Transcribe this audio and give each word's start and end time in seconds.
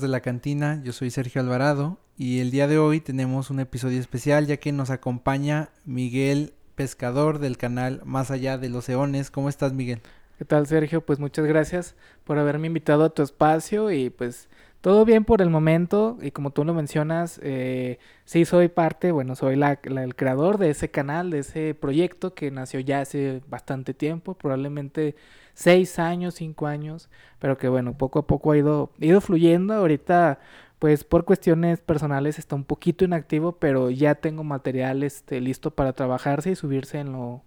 De 0.00 0.08
la 0.08 0.20
cantina, 0.20 0.80
yo 0.82 0.92
soy 0.92 1.10
Sergio 1.10 1.40
Alvarado 1.40 1.98
y 2.18 2.40
el 2.40 2.50
día 2.50 2.66
de 2.66 2.78
hoy 2.78 3.00
tenemos 3.00 3.48
un 3.50 3.60
episodio 3.60 4.00
especial 4.00 4.48
ya 4.48 4.56
que 4.56 4.72
nos 4.72 4.90
acompaña 4.90 5.68
Miguel 5.84 6.52
Pescador 6.74 7.38
del 7.38 7.56
canal 7.56 8.02
Más 8.04 8.32
allá 8.32 8.58
de 8.58 8.68
los 8.68 8.88
Eones. 8.88 9.30
¿Cómo 9.30 9.48
estás 9.48 9.72
Miguel? 9.72 10.00
¿Qué 10.36 10.44
tal 10.44 10.66
Sergio? 10.66 11.00
Pues 11.00 11.20
muchas 11.20 11.44
gracias 11.46 11.94
por 12.24 12.38
haberme 12.38 12.66
invitado 12.66 13.04
a 13.04 13.10
tu 13.10 13.22
espacio 13.22 13.92
y 13.92 14.10
pues 14.10 14.48
todo 14.80 15.04
bien 15.04 15.24
por 15.24 15.40
el 15.40 15.48
momento 15.48 16.18
y 16.20 16.32
como 16.32 16.50
tú 16.50 16.64
lo 16.64 16.74
mencionas, 16.74 17.38
eh, 17.44 18.00
sí 18.24 18.44
soy 18.44 18.66
parte, 18.66 19.12
bueno, 19.12 19.36
soy 19.36 19.54
la, 19.54 19.78
el 19.84 20.16
creador 20.16 20.58
de 20.58 20.70
ese 20.70 20.90
canal, 20.90 21.30
de 21.30 21.38
ese 21.38 21.74
proyecto 21.74 22.34
que 22.34 22.50
nació 22.50 22.80
ya 22.80 23.00
hace 23.00 23.42
bastante 23.48 23.94
tiempo, 23.94 24.34
probablemente 24.34 25.14
seis 25.54 25.98
años, 25.98 26.34
cinco 26.34 26.66
años, 26.66 27.08
pero 27.38 27.58
que 27.58 27.68
bueno, 27.68 27.96
poco 27.96 28.18
a 28.18 28.26
poco 28.26 28.52
ha 28.52 28.58
ido, 28.58 28.90
ido 28.98 29.20
fluyendo. 29.20 29.74
Ahorita, 29.74 30.38
pues 30.78 31.04
por 31.04 31.24
cuestiones 31.24 31.80
personales 31.80 32.38
está 32.38 32.56
un 32.56 32.64
poquito 32.64 33.04
inactivo, 33.04 33.52
pero 33.52 33.90
ya 33.90 34.16
tengo 34.16 34.44
material 34.44 35.02
este, 35.02 35.40
listo 35.40 35.70
para 35.70 35.92
trabajarse 35.92 36.50
y 36.50 36.56
subirse 36.56 36.98
en 36.98 37.12
lo 37.12 37.42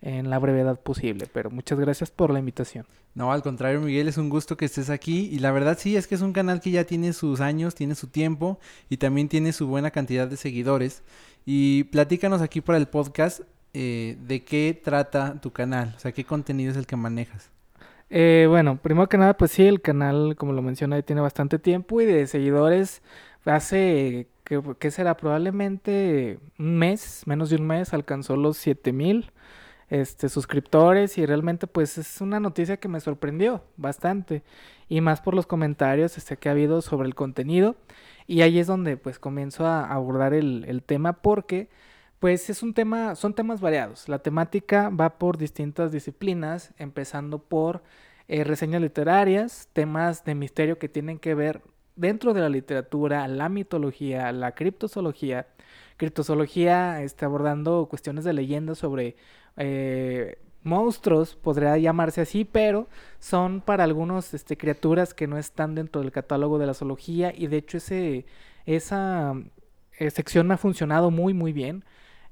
en 0.00 0.30
la 0.30 0.38
brevedad 0.38 0.78
posible. 0.80 1.26
Pero 1.32 1.50
muchas 1.50 1.78
gracias 1.78 2.10
por 2.10 2.32
la 2.32 2.38
invitación. 2.38 2.86
No, 3.14 3.32
al 3.32 3.42
contrario, 3.42 3.80
Miguel, 3.80 4.08
es 4.08 4.16
un 4.16 4.28
gusto 4.28 4.56
que 4.56 4.64
estés 4.64 4.90
aquí. 4.90 5.28
Y 5.32 5.40
la 5.40 5.50
verdad 5.50 5.76
sí, 5.78 5.96
es 5.96 6.06
que 6.06 6.14
es 6.14 6.20
un 6.20 6.32
canal 6.32 6.60
que 6.60 6.70
ya 6.70 6.84
tiene 6.84 7.12
sus 7.12 7.40
años, 7.40 7.74
tiene 7.74 7.94
su 7.94 8.06
tiempo 8.06 8.58
y 8.88 8.98
también 8.98 9.28
tiene 9.28 9.52
su 9.52 9.66
buena 9.66 9.90
cantidad 9.90 10.28
de 10.28 10.36
seguidores. 10.36 11.02
Y 11.44 11.84
platícanos 11.84 12.42
aquí 12.42 12.60
para 12.60 12.78
el 12.78 12.88
podcast 12.88 13.40
eh, 13.74 14.16
de 14.20 14.44
qué 14.44 14.80
trata 14.82 15.40
tu 15.40 15.50
canal, 15.52 15.94
o 15.96 16.00
sea, 16.00 16.12
qué 16.12 16.24
contenido 16.24 16.70
es 16.70 16.76
el 16.76 16.86
que 16.86 16.96
manejas. 16.96 17.50
Eh, 18.10 18.46
bueno, 18.48 18.78
primero 18.78 19.08
que 19.08 19.18
nada, 19.18 19.36
pues 19.36 19.50
sí, 19.50 19.66
el 19.66 19.80
canal, 19.82 20.34
como 20.36 20.52
lo 20.52 20.62
mencioné, 20.62 21.02
tiene 21.02 21.20
bastante 21.20 21.58
tiempo 21.58 22.00
y 22.00 22.06
de 22.06 22.26
seguidores 22.26 23.02
hace, 23.44 24.28
¿qué, 24.44 24.90
será? 24.90 25.16
Probablemente 25.16 26.38
un 26.58 26.78
mes, 26.78 27.22
menos 27.26 27.50
de 27.50 27.56
un 27.56 27.66
mes, 27.66 27.92
alcanzó 27.92 28.36
los 28.36 28.56
7000 28.58 29.30
este, 29.90 30.28
suscriptores 30.28 31.16
y 31.18 31.24
realmente 31.24 31.66
pues 31.66 31.96
es 31.96 32.20
una 32.20 32.40
noticia 32.40 32.76
que 32.76 32.88
me 32.88 33.00
sorprendió 33.00 33.62
bastante 33.76 34.42
y 34.88 35.00
más 35.00 35.20
por 35.22 35.34
los 35.34 35.46
comentarios 35.46 36.18
este, 36.18 36.36
que 36.36 36.48
ha 36.48 36.52
habido 36.52 36.82
sobre 36.82 37.08
el 37.08 37.14
contenido 37.14 37.74
y 38.26 38.42
ahí 38.42 38.58
es 38.58 38.66
donde 38.66 38.98
pues 38.98 39.18
comienzo 39.18 39.66
a 39.66 39.90
abordar 39.90 40.34
el, 40.34 40.82
tema 40.84 41.14
porque 41.14 41.70
pues 42.18 42.50
es 42.50 42.62
un 42.62 42.74
tema, 42.74 43.14
son 43.14 43.34
temas 43.34 43.60
variados. 43.60 44.08
La 44.08 44.18
temática 44.20 44.88
va 44.90 45.18
por 45.18 45.38
distintas 45.38 45.92
disciplinas, 45.92 46.72
empezando 46.78 47.38
por 47.38 47.82
eh, 48.28 48.44
reseñas 48.44 48.82
literarias, 48.82 49.68
temas 49.72 50.24
de 50.24 50.34
misterio 50.34 50.78
que 50.78 50.88
tienen 50.88 51.18
que 51.18 51.34
ver 51.34 51.62
dentro 51.96 52.34
de 52.34 52.40
la 52.40 52.48
literatura, 52.48 53.26
la 53.28 53.48
mitología, 53.48 54.32
la 54.32 54.52
criptozoología, 54.52 55.46
criptozoología 55.96 57.02
está 57.02 57.26
abordando 57.26 57.86
cuestiones 57.90 58.24
de 58.24 58.32
leyendas 58.32 58.78
sobre 58.78 59.16
eh, 59.56 60.38
monstruos, 60.62 61.36
podría 61.36 61.76
llamarse 61.78 62.20
así, 62.20 62.44
pero 62.44 62.88
son 63.18 63.60
para 63.60 63.84
algunos 63.84 64.34
este, 64.34 64.56
criaturas 64.56 65.14
que 65.14 65.26
no 65.26 65.38
están 65.38 65.74
dentro 65.74 66.00
del 66.02 66.12
catálogo 66.12 66.58
de 66.58 66.66
la 66.66 66.74
zoología 66.74 67.32
y 67.36 67.48
de 67.48 67.56
hecho 67.58 67.78
ese, 67.78 68.26
esa 68.66 69.34
eh, 69.98 70.10
sección 70.10 70.50
ha 70.52 70.56
funcionado 70.56 71.10
muy 71.10 71.34
muy 71.34 71.52
bien. 71.52 71.84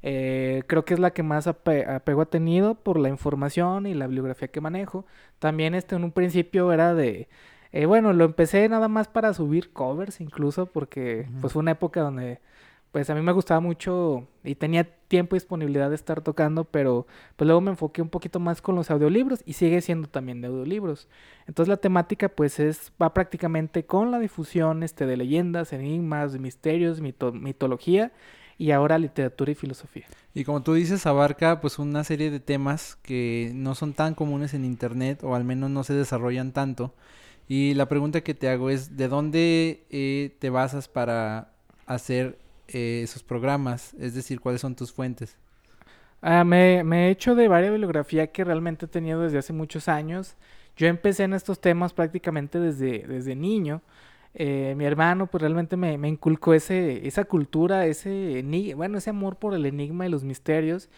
Eh, 0.08 0.62
creo 0.68 0.84
que 0.84 0.94
es 0.94 1.00
la 1.00 1.10
que 1.10 1.24
más 1.24 1.48
apego 1.48 2.20
ha 2.22 2.26
tenido 2.26 2.76
por 2.76 2.96
la 2.96 3.08
información 3.08 3.86
y 3.86 3.94
la 3.94 4.06
bibliografía 4.06 4.46
que 4.46 4.60
manejo. 4.60 5.04
También 5.40 5.74
este 5.74 5.96
en 5.96 6.04
un 6.04 6.12
principio 6.12 6.72
era 6.72 6.94
de... 6.94 7.28
bueno, 7.88 8.12
lo 8.12 8.24
empecé 8.24 8.68
nada 8.68 8.86
más 8.86 9.08
para 9.08 9.34
subir 9.34 9.72
covers 9.72 10.20
incluso 10.20 10.66
porque 10.66 11.28
pues 11.40 11.52
fue 11.52 11.60
una 11.60 11.72
época 11.72 12.02
donde 12.02 12.40
pues 12.92 13.10
a 13.10 13.16
mí 13.16 13.20
me 13.20 13.32
gustaba 13.32 13.58
mucho 13.60 14.28
y 14.44 14.54
tenía 14.54 14.84
tiempo 14.84 15.34
y 15.34 15.40
disponibilidad 15.40 15.88
de 15.88 15.96
estar 15.96 16.20
tocando, 16.22 16.64
pero 16.64 17.06
pues 17.34 17.46
luego 17.46 17.60
me 17.60 17.72
enfoqué 17.72 18.00
un 18.00 18.08
poquito 18.08 18.38
más 18.38 18.62
con 18.62 18.76
los 18.76 18.92
audiolibros 18.92 19.42
y 19.44 19.54
sigue 19.54 19.80
siendo 19.80 20.08
también 20.08 20.40
de 20.40 20.46
audiolibros. 20.46 21.08
Entonces 21.48 21.68
la 21.68 21.78
temática 21.78 22.28
pues 22.28 22.60
es 22.60 22.92
va 23.02 23.12
prácticamente 23.12 23.84
con 23.84 24.12
la 24.12 24.20
difusión 24.20 24.84
este 24.84 25.04
de 25.04 25.16
leyendas, 25.16 25.72
enigmas, 25.72 26.38
misterios, 26.38 27.00
mitología 27.00 28.12
y 28.58 28.70
ahora 28.70 28.98
literatura 28.98 29.52
y 29.52 29.54
filosofía. 29.54 30.06
Y 30.34 30.44
como 30.44 30.62
tú 30.62 30.74
dices, 30.74 31.06
abarca 31.06 31.60
pues 31.60 31.78
una 31.78 32.04
serie 32.04 32.30
de 32.30 32.40
temas 32.40 32.96
que 33.02 33.52
no 33.54 33.74
son 33.74 33.94
tan 33.94 34.14
comunes 34.14 34.54
en 34.54 34.64
internet 34.64 35.22
o 35.22 35.34
al 35.34 35.44
menos 35.44 35.70
no 35.70 35.84
se 35.84 35.94
desarrollan 35.94 36.52
tanto. 36.52 36.94
Y 37.48 37.74
la 37.74 37.86
pregunta 37.86 38.22
que 38.22 38.34
te 38.34 38.48
hago 38.48 38.70
es, 38.70 38.96
¿de 38.96 39.08
dónde 39.08 39.84
eh, 39.90 40.36
te 40.38 40.50
basas 40.50 40.88
para 40.88 41.52
hacer 41.86 42.38
eh, 42.68 43.00
esos 43.04 43.22
programas? 43.22 43.94
Es 43.94 44.14
decir, 44.14 44.40
¿cuáles 44.40 44.60
son 44.60 44.74
tus 44.74 44.92
fuentes? 44.92 45.36
Ah, 46.22 46.44
me, 46.44 46.80
he 46.80 47.10
hecho 47.10 47.34
de 47.34 47.46
varias 47.46 47.70
bibliografía 47.70 48.26
que 48.28 48.42
realmente 48.42 48.86
he 48.86 48.88
tenido 48.88 49.20
desde 49.20 49.38
hace 49.38 49.52
muchos 49.52 49.88
años. 49.88 50.34
Yo 50.76 50.88
empecé 50.88 51.24
en 51.24 51.34
estos 51.34 51.60
temas 51.60 51.92
prácticamente 51.92 52.58
desde, 52.58 53.06
desde 53.06 53.36
niño. 53.36 53.80
Eh, 54.38 54.74
mi 54.76 54.84
hermano 54.84 55.28
pues 55.28 55.40
realmente 55.40 55.78
me, 55.78 55.94
inculcó 56.08 56.52
ese, 56.52 57.06
esa 57.08 57.24
cultura, 57.24 57.86
ese, 57.86 58.44
bueno, 58.76 58.98
ese 58.98 59.08
amor 59.10 59.36
por 59.36 59.54
el 59.54 59.64
enigma 59.64 60.06
y 60.06 60.10
los 60.10 60.24
misterios. 60.24 60.90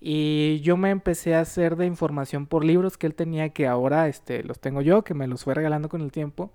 Y 0.00 0.60
yo 0.60 0.76
me 0.76 0.90
empecé 0.90 1.34
a 1.34 1.40
hacer 1.40 1.76
de 1.76 1.86
información 1.86 2.46
por 2.46 2.64
libros 2.64 2.96
que 2.98 3.06
él 3.06 3.14
tenía 3.14 3.48
que 3.50 3.66
ahora 3.66 4.08
este, 4.08 4.44
los 4.44 4.60
tengo 4.60 4.80
yo, 4.82 5.02
que 5.02 5.14
me 5.14 5.26
los 5.26 5.44
fue 5.44 5.54
regalando 5.54 5.88
con 5.88 6.02
el 6.02 6.12
tiempo. 6.12 6.52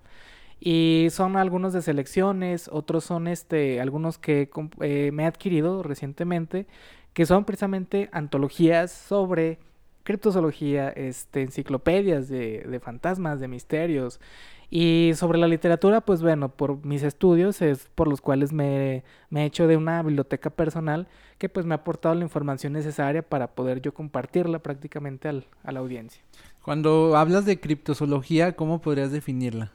Y 0.60 1.08
son 1.10 1.36
algunos 1.36 1.72
de 1.72 1.82
selecciones, 1.82 2.68
otros 2.72 3.04
son 3.04 3.28
este, 3.28 3.80
algunos 3.80 4.18
que 4.18 4.50
eh, 4.80 5.10
me 5.12 5.24
he 5.24 5.26
adquirido 5.26 5.82
recientemente, 5.82 6.66
que 7.14 7.26
son 7.26 7.44
precisamente 7.44 8.08
antologías 8.12 8.92
sobre 8.92 9.58
criptozoología, 10.04 10.90
este, 10.90 11.42
enciclopedias 11.42 12.28
de, 12.28 12.60
de 12.68 12.80
fantasmas, 12.80 13.40
de 13.40 13.48
misterios. 13.48 14.20
Y 14.70 15.12
sobre 15.16 15.38
la 15.38 15.48
literatura, 15.48 16.00
pues 16.00 16.22
bueno, 16.22 16.48
por 16.48 16.84
mis 16.86 17.02
estudios 17.02 17.60
es 17.60 17.88
por 17.96 18.06
los 18.06 18.20
cuales 18.20 18.52
me, 18.52 19.02
me, 19.28 19.42
he 19.42 19.46
hecho 19.46 19.66
de 19.66 19.76
una 19.76 20.00
biblioteca 20.02 20.48
personal 20.48 21.08
que 21.38 21.48
pues 21.48 21.66
me 21.66 21.74
ha 21.74 21.78
aportado 21.78 22.14
la 22.14 22.22
información 22.22 22.72
necesaria 22.72 23.22
para 23.22 23.48
poder 23.48 23.82
yo 23.82 23.92
compartirla 23.92 24.60
prácticamente 24.60 25.28
al, 25.28 25.46
a 25.64 25.72
la 25.72 25.80
audiencia. 25.80 26.22
Cuando 26.62 27.16
hablas 27.16 27.46
de 27.46 27.58
criptozoología, 27.58 28.54
¿cómo 28.54 28.80
podrías 28.80 29.10
definirla? 29.10 29.72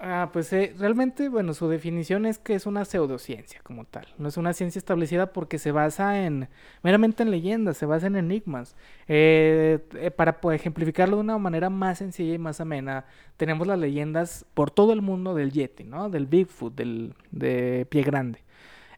Ah, 0.00 0.30
pues 0.32 0.52
eh, 0.52 0.74
realmente, 0.78 1.28
bueno, 1.28 1.54
su 1.54 1.68
definición 1.68 2.24
es 2.24 2.38
que 2.38 2.54
es 2.54 2.66
una 2.66 2.84
pseudociencia 2.84 3.60
como 3.64 3.84
tal. 3.84 4.06
No 4.16 4.28
es 4.28 4.36
una 4.36 4.52
ciencia 4.52 4.78
establecida 4.78 5.32
porque 5.32 5.58
se 5.58 5.72
basa 5.72 6.24
en 6.24 6.48
meramente 6.84 7.24
en 7.24 7.32
leyendas, 7.32 7.78
se 7.78 7.84
basa 7.84 8.06
en 8.06 8.14
enigmas. 8.14 8.76
Eh, 9.08 9.80
eh, 9.94 10.12
para 10.12 10.38
ejemplificarlo 10.54 11.16
de 11.16 11.22
una 11.22 11.38
manera 11.38 11.68
más 11.68 11.98
sencilla 11.98 12.34
y 12.34 12.38
más 12.38 12.60
amena, 12.60 13.06
tenemos 13.36 13.66
las 13.66 13.78
leyendas 13.78 14.46
por 14.54 14.70
todo 14.70 14.92
el 14.92 15.02
mundo 15.02 15.34
del 15.34 15.50
Yeti, 15.50 15.82
¿no? 15.82 16.10
Del 16.10 16.26
Bigfoot, 16.26 16.76
del 16.76 17.14
de 17.32 17.84
pie 17.90 18.02
grande. 18.04 18.44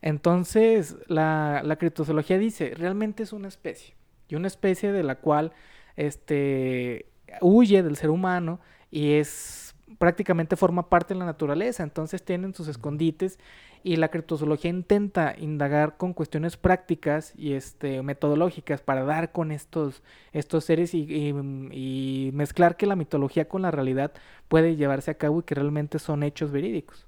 Entonces, 0.03 0.97
la, 1.07 1.63
la 1.65 1.77
criptozoología 1.77 2.39
dice, 2.39 2.75
realmente 2.77 3.23
es 3.23 3.33
una 3.33 3.49
especie. 3.49 3.95
Y 4.29 4.35
una 4.35 4.49
especie 4.49 4.93
de 4.93 5.03
la 5.03 5.17
cual 5.17 5.53
este, 5.97 7.07
huye 7.41 7.83
del 7.83 7.97
ser 7.97 8.11
humano 8.11 8.61
y 8.91 9.13
es 9.13 9.70
prácticamente 9.99 10.57
forma 10.57 10.89
parte 10.89 11.15
de 11.15 11.21
la 11.21 11.27
naturaleza, 11.27 11.83
entonces 11.83 12.23
tienen 12.23 12.55
sus 12.55 12.69
escondites 12.69 13.39
y 13.83 13.97
la 13.97 14.09
criptozoología 14.09 14.71
intenta 14.71 15.35
indagar 15.39 15.97
con 15.97 16.13
cuestiones 16.13 16.57
prácticas 16.57 17.33
y 17.37 17.55
este 17.55 18.03
metodológicas 18.03 18.83
para 18.83 19.05
dar 19.05 19.33
con 19.33 19.53
estos, 19.53 20.03
estos 20.33 20.65
seres 20.65 20.93
y, 20.95 21.07
y, 21.09 22.31
mezclar 22.35 22.77
que 22.77 22.87
la 22.87 22.97
mitología 22.97 23.49
con 23.49 23.63
la 23.63 23.71
realidad 23.71 24.13
puede 24.49 24.77
llevarse 24.77 25.11
a 25.11 25.15
cabo 25.15 25.41
y 25.41 25.43
que 25.45 25.55
realmente 25.55 25.99
son 25.99 26.23
hechos 26.23 26.51
verídicos. 26.51 27.07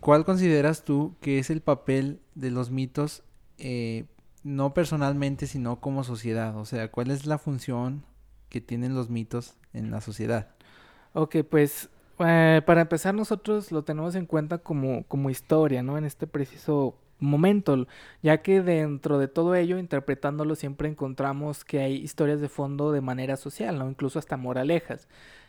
¿Cuál 0.00 0.24
consideras 0.24 0.84
tú 0.84 1.14
que 1.20 1.38
es 1.38 1.50
el 1.50 1.60
papel 1.60 2.20
de 2.34 2.50
los 2.50 2.70
mitos, 2.70 3.22
eh, 3.58 4.04
no 4.42 4.74
personalmente, 4.74 5.46
sino 5.46 5.80
como 5.80 6.04
sociedad? 6.04 6.56
O 6.56 6.64
sea, 6.64 6.90
¿cuál 6.90 7.10
es 7.10 7.26
la 7.26 7.38
función 7.38 8.04
que 8.48 8.60
tienen 8.60 8.94
los 8.94 9.10
mitos 9.10 9.56
en 9.72 9.90
la 9.90 10.00
sociedad? 10.00 10.48
Ok, 11.12 11.36
pues 11.48 11.90
eh, 12.20 12.62
para 12.64 12.82
empezar, 12.82 13.14
nosotros 13.14 13.72
lo 13.72 13.82
tenemos 13.84 14.14
en 14.14 14.26
cuenta 14.26 14.58
como, 14.58 15.04
como 15.04 15.30
historia, 15.30 15.82
¿no? 15.82 15.98
En 15.98 16.04
este 16.04 16.26
preciso 16.26 16.96
momento, 17.18 17.86
ya 18.22 18.42
que 18.42 18.62
dentro 18.62 19.18
de 19.18 19.28
todo 19.28 19.54
ello, 19.54 19.78
interpretándolo, 19.78 20.54
siempre 20.54 20.88
encontramos 20.88 21.64
que 21.64 21.80
hay 21.80 21.96
historias 21.96 22.40
de 22.40 22.48
fondo 22.48 22.92
de 22.92 23.00
manera 23.00 23.36
social, 23.36 23.78
¿no? 23.78 23.88
Incluso 23.88 24.18
hasta 24.18 24.36
moralejas. 24.36 25.08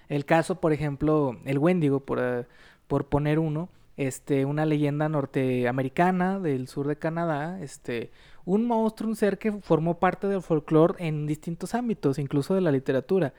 El 0.10 0.26
caso, 0.26 0.60
por 0.62 0.74
ejemplo, 0.74 1.38
el 1.46 1.58
Wendigo, 1.58 2.00
por, 2.02 2.20
eh, 2.22 2.46
por 2.88 3.08
poner 3.08 3.40
uno, 3.40 3.70
este, 3.98 4.46
una 4.46 4.66
leyenda 4.66 5.10
norteamericana 5.10 6.40
del 6.40 6.68
sur 6.68 6.88
de 6.88 6.98
Canadá, 6.98 7.60
este, 7.62 8.12
un 8.46 8.66
monstruo, 8.66 9.10
un 9.10 9.16
ser 9.16 9.38
que 9.38 9.52
formó 9.52 10.00
parte 10.00 10.28
del 10.28 10.42
folclore 10.42 10.96
en 11.08 11.26
distintos 11.28 11.74
ámbitos, 11.74 12.20
incluso 12.20 12.54
de 12.56 12.62
la 12.62 12.72
literatura. 12.72 13.34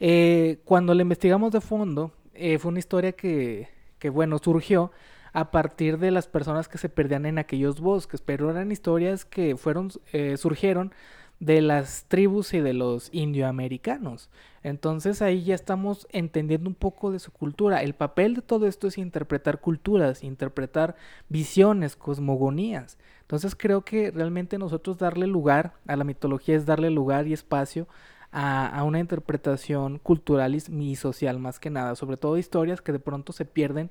Eh, 0.00 0.60
cuando 0.64 0.94
lo 0.94 1.02
investigamos 1.02 1.52
de 1.52 1.60
fondo, 1.60 2.12
eh, 2.38 2.58
fue 2.58 2.70
una 2.70 2.78
historia 2.78 3.12
que, 3.12 3.68
que 3.98 4.10
bueno, 4.10 4.38
surgió 4.38 4.92
a 5.32 5.50
partir 5.50 5.98
de 5.98 6.10
las 6.10 6.28
personas 6.28 6.66
que 6.68 6.78
se 6.78 6.88
perdían 6.88 7.26
en 7.26 7.38
aquellos 7.38 7.80
bosques, 7.80 8.22
pero 8.22 8.50
eran 8.50 8.72
historias 8.72 9.24
que 9.26 9.56
fueron, 9.56 9.90
eh, 10.12 10.36
surgieron 10.38 10.94
de 11.40 11.60
las 11.60 12.06
tribus 12.08 12.54
y 12.54 12.60
de 12.60 12.72
los 12.72 13.10
indioamericanos. 13.12 14.30
Entonces 14.62 15.20
ahí 15.20 15.44
ya 15.44 15.54
estamos 15.54 16.08
entendiendo 16.10 16.68
un 16.68 16.74
poco 16.74 17.12
de 17.12 17.18
su 17.18 17.30
cultura. 17.30 17.82
El 17.82 17.94
papel 17.94 18.34
de 18.34 18.42
todo 18.42 18.66
esto 18.66 18.88
es 18.88 18.96
interpretar 18.96 19.60
culturas, 19.60 20.24
interpretar 20.24 20.96
visiones, 21.28 21.96
cosmogonías. 21.96 22.96
Entonces 23.20 23.54
creo 23.54 23.82
que 23.82 24.10
realmente 24.10 24.56
nosotros 24.56 24.98
darle 24.98 25.26
lugar 25.26 25.74
a 25.86 25.96
la 25.96 26.04
mitología 26.04 26.56
es 26.56 26.64
darle 26.64 26.90
lugar 26.90 27.26
y 27.26 27.32
espacio 27.32 27.86
a, 28.32 28.82
una 28.84 28.98
interpretación 28.98 29.98
cultural 29.98 30.54
y 30.54 30.96
social 30.96 31.38
más 31.38 31.58
que 31.58 31.70
nada, 31.70 31.94
sobre 31.94 32.16
todo 32.16 32.38
historias 32.38 32.80
que 32.80 32.92
de 32.92 32.98
pronto 32.98 33.32
se 33.32 33.44
pierden 33.44 33.90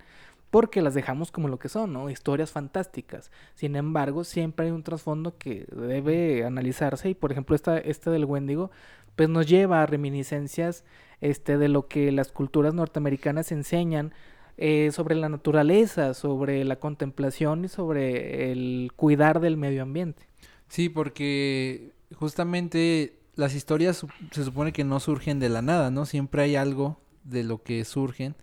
porque 0.56 0.82
las 0.82 0.94
dejamos 0.94 1.32
como 1.32 1.50
lo 1.50 1.60
que 1.60 1.68
son, 1.68 1.92
¿no? 1.92 2.10
Historias 2.10 2.52
fantásticas. 2.52 3.30
Sin 3.56 3.76
embargo, 3.76 4.24
siempre 4.24 4.68
hay 4.68 4.72
un 4.72 4.84
trasfondo 4.84 5.38
que 5.38 5.66
debe 5.70 6.46
analizarse 6.46 7.10
y, 7.10 7.14
por 7.14 7.34
ejemplo, 7.34 7.56
esta, 7.56 8.12
del 8.12 8.24
Wendigo, 8.24 8.72
pues 9.18 9.28
nos 9.28 9.48
lleva 9.48 9.82
a 9.82 9.86
reminiscencias 9.86 10.86
este, 11.20 11.58
de 11.58 11.68
lo 11.68 11.88
que 11.88 12.10
las 12.14 12.32
culturas 12.32 12.74
norteamericanas 12.74 13.52
enseñan 13.52 14.14
eh, 14.58 14.92
sobre 14.94 15.16
la 15.16 15.28
naturaleza, 15.28 16.14
sobre 16.14 16.64
la 16.64 16.78
contemplación 16.78 17.66
y 17.66 17.68
sobre 17.68 18.54
el 18.54 18.94
cuidar 18.96 19.42
del 19.42 19.58
medio 19.58 19.84
ambiente. 19.84 20.24
Sí, 20.70 20.88
porque 20.88 21.92
justamente 22.16 23.20
las 23.36 23.56
historias 23.56 24.06
se 24.32 24.44
supone 24.44 24.74
que 24.74 24.84
no 24.84 25.00
surgen 25.00 25.40
de 25.40 25.50
la 25.50 25.62
nada, 25.62 25.92
¿no? 25.92 26.06
Siempre 26.06 26.44
hay 26.44 26.56
algo 26.56 27.00
de 27.24 27.44
lo 27.44 27.64
que 27.64 27.84
surgen 27.86 28.36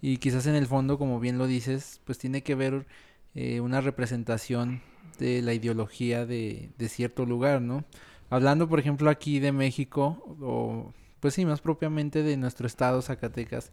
y 0.00 0.18
quizás 0.18 0.46
en 0.46 0.54
el 0.54 0.66
fondo, 0.66 0.98
como 0.98 1.20
bien 1.20 1.36
lo 1.36 1.46
dices, 1.46 2.00
pues 2.04 2.18
tiene 2.18 2.42
que 2.42 2.54
ver 2.54 2.86
eh, 3.34 3.60
una 3.60 3.80
representación 3.80 4.80
de 5.18 5.42
la 5.42 5.52
ideología 5.52 6.24
de, 6.24 6.70
de 6.78 6.88
cierto 6.88 7.26
lugar, 7.26 7.60
¿no? 7.60 7.84
Hablando, 8.30 8.68
por 8.68 8.78
ejemplo, 8.78 9.10
aquí 9.10 9.40
de 9.40 9.52
México, 9.52 10.36
o 10.40 10.92
pues 11.20 11.34
sí, 11.34 11.44
más 11.44 11.60
propiamente 11.60 12.22
de 12.22 12.36
nuestro 12.36 12.66
estado, 12.66 13.02
Zacatecas, 13.02 13.72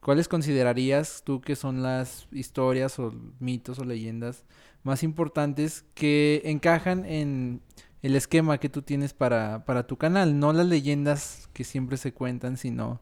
¿cuáles 0.00 0.28
considerarías 0.28 1.22
tú 1.24 1.40
que 1.40 1.56
son 1.56 1.82
las 1.82 2.26
historias 2.32 2.98
o 2.98 3.12
mitos 3.38 3.78
o 3.78 3.84
leyendas 3.84 4.44
más 4.82 5.02
importantes 5.02 5.84
que 5.94 6.42
encajan 6.44 7.04
en 7.04 7.60
el 8.02 8.16
esquema 8.16 8.58
que 8.58 8.68
tú 8.68 8.82
tienes 8.82 9.12
para, 9.12 9.64
para 9.64 9.86
tu 9.86 9.96
canal? 9.96 10.38
No 10.38 10.52
las 10.52 10.66
leyendas 10.66 11.48
que 11.52 11.64
siempre 11.64 11.96
se 11.96 12.12
cuentan, 12.12 12.56
sino 12.56 13.00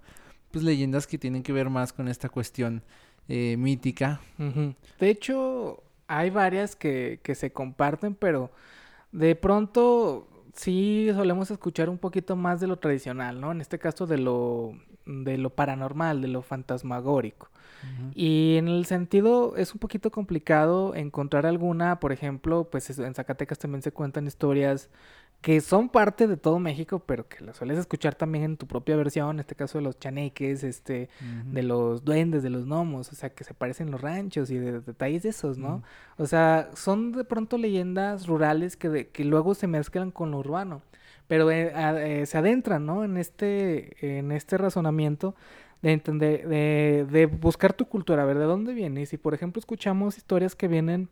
pues 0.50 0.64
leyendas 0.64 1.06
que 1.06 1.18
tienen 1.18 1.42
que 1.42 1.52
ver 1.52 1.70
más 1.70 1.92
con 1.92 2.08
esta 2.08 2.28
cuestión 2.28 2.82
eh, 3.28 3.56
mítica. 3.58 4.20
De 4.98 5.10
hecho, 5.10 5.82
hay 6.06 6.30
varias 6.30 6.76
que, 6.76 7.20
que 7.22 7.34
se 7.34 7.52
comparten, 7.52 8.14
pero 8.14 8.50
de 9.12 9.34
pronto 9.34 10.28
sí 10.54 11.08
solemos 11.12 11.50
escuchar 11.50 11.90
un 11.90 11.98
poquito 11.98 12.36
más 12.36 12.60
de 12.60 12.66
lo 12.66 12.78
tradicional, 12.78 13.40
¿no? 13.40 13.52
En 13.52 13.60
este 13.60 13.78
caso 13.78 14.06
de 14.06 14.18
lo, 14.18 14.74
de 15.06 15.38
lo 15.38 15.50
paranormal, 15.50 16.20
de 16.20 16.28
lo 16.28 16.42
fantasmagórico. 16.42 17.48
Y 18.14 18.56
en 18.56 18.66
el 18.66 18.84
sentido 18.86 19.54
es 19.56 19.72
un 19.72 19.78
poquito 19.78 20.10
complicado 20.10 20.94
encontrar 20.96 21.46
alguna, 21.46 22.00
por 22.00 22.10
ejemplo, 22.10 22.68
pues 22.68 22.98
en 22.98 23.14
Zacatecas 23.14 23.58
también 23.58 23.82
se 23.82 23.92
cuentan 23.92 24.26
historias 24.26 24.90
que 25.40 25.60
son 25.60 25.88
parte 25.88 26.26
de 26.26 26.36
todo 26.36 26.58
México, 26.58 26.98
pero 26.98 27.28
que 27.28 27.44
lo 27.44 27.54
sueles 27.54 27.78
escuchar 27.78 28.14
también 28.14 28.42
en 28.42 28.56
tu 28.56 28.66
propia 28.66 28.96
versión, 28.96 29.36
en 29.36 29.40
este 29.40 29.54
caso 29.54 29.78
de 29.78 29.84
los 29.84 29.98
chaneques, 29.98 30.64
este, 30.64 31.08
de 31.44 31.62
los 31.62 32.04
duendes, 32.04 32.42
de 32.42 32.50
los 32.50 32.64
gnomos, 32.66 33.12
o 33.12 33.14
sea, 33.14 33.30
que 33.30 33.44
se 33.44 33.54
parecen 33.54 33.90
los 33.90 34.00
ranchos 34.00 34.50
y 34.50 34.58
de, 34.58 34.80
detalles 34.80 35.22
de 35.22 35.28
esos, 35.28 35.58
¿no? 35.58 35.82
O 36.16 36.26
sea, 36.26 36.70
son 36.74 37.12
de 37.12 37.24
pronto 37.24 37.58
leyendas 37.58 38.26
rurales 38.26 38.76
que, 38.76 39.08
que 39.08 39.24
luego 39.24 39.54
se 39.54 39.68
mezclan 39.68 40.10
con 40.10 40.32
lo 40.32 40.38
urbano, 40.38 40.82
pero 41.28 41.50
eh, 41.50 41.72
eh, 41.74 42.26
se 42.26 42.38
adentran, 42.38 42.86
¿no? 42.86 43.04
En 43.04 43.16
este, 43.16 44.18
en 44.18 44.32
este 44.32 44.58
razonamiento 44.58 45.34
de 45.82 45.92
entender, 45.92 46.48
de, 46.48 47.06
de 47.10 47.26
buscar 47.26 47.72
tu 47.72 47.86
cultura, 47.86 48.22
a 48.22 48.26
ver, 48.26 48.38
¿de 48.38 48.44
dónde 48.44 48.74
viene? 48.74 49.02
Y 49.02 49.06
si, 49.06 49.16
por 49.16 49.34
ejemplo, 49.34 49.60
escuchamos 49.60 50.16
historias 50.16 50.54
que 50.54 50.68
vienen 50.68 51.08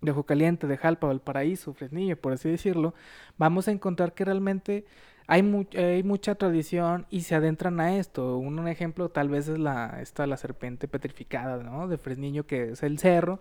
de 0.00 0.12
Ojo 0.12 0.24
Caliente, 0.24 0.66
de 0.66 0.76
Jalpa, 0.76 1.06
Valparaíso, 1.06 1.72
Fresnillo, 1.74 2.20
por 2.20 2.32
así 2.32 2.48
decirlo, 2.48 2.94
vamos 3.38 3.68
a 3.68 3.72
encontrar 3.72 4.14
que 4.14 4.24
realmente 4.24 4.84
hay, 5.26 5.66
hay 5.76 6.02
mucha 6.02 6.34
tradición 6.36 7.06
y 7.10 7.22
se 7.22 7.34
adentran 7.34 7.80
a 7.80 7.96
esto. 7.96 8.38
Un, 8.38 8.68
ejemplo 8.68 9.08
tal 9.08 9.28
vez 9.28 9.48
es 9.48 9.58
la, 9.58 9.98
esta, 10.00 10.26
la 10.26 10.36
serpiente 10.36 10.88
petrificada, 10.88 11.62
¿no? 11.62 11.88
De 11.88 11.98
Fresniño, 11.98 12.46
que 12.46 12.70
es 12.72 12.82
el 12.82 12.98
cerro. 12.98 13.40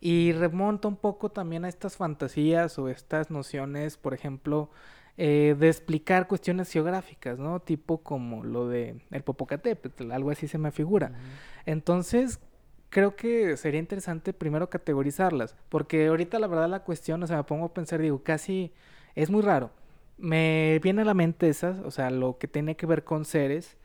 Y 0.00 0.32
remonta 0.32 0.88
un 0.88 0.96
poco 0.96 1.30
también 1.30 1.64
a 1.64 1.68
estas 1.68 1.96
fantasías 1.96 2.78
o 2.78 2.88
estas 2.88 3.30
nociones, 3.30 3.96
por 3.96 4.14
ejemplo, 4.14 4.70
eh, 5.18 5.54
de 5.58 5.68
explicar 5.68 6.26
cuestiones 6.26 6.72
geográficas, 6.72 7.38
¿no? 7.38 7.60
Tipo 7.60 7.98
como 7.98 8.44
lo 8.44 8.68
de 8.68 8.96
el 9.10 9.22
Popocatépetl, 9.22 10.10
algo 10.10 10.30
así 10.30 10.48
se 10.48 10.58
me 10.58 10.70
figura. 10.70 11.12
Entonces, 11.66 12.40
creo 12.88 13.14
que 13.16 13.56
sería 13.56 13.80
interesante 13.80 14.32
primero 14.32 14.70
categorizarlas, 14.70 15.54
porque 15.68 16.06
ahorita 16.06 16.38
la 16.38 16.46
verdad 16.46 16.68
la 16.68 16.84
cuestión, 16.84 17.22
o 17.22 17.26
sea, 17.26 17.36
me 17.36 17.44
pongo 17.44 17.66
a 17.66 17.74
pensar, 17.74 18.00
digo, 18.00 18.22
casi 18.22 18.72
es 19.14 19.30
muy 19.30 19.42
raro. 19.42 19.70
Me 20.18 20.80
viene 20.82 21.02
a 21.02 21.04
la 21.04 21.14
mente 21.14 21.48
esas, 21.48 21.78
o 21.80 21.90
sea, 21.90 22.10
lo 22.10 22.38
que 22.38 22.48
tiene 22.48 22.76
que 22.76 22.86
ver 22.86 23.04
con 23.04 23.24
seres, 23.26 23.76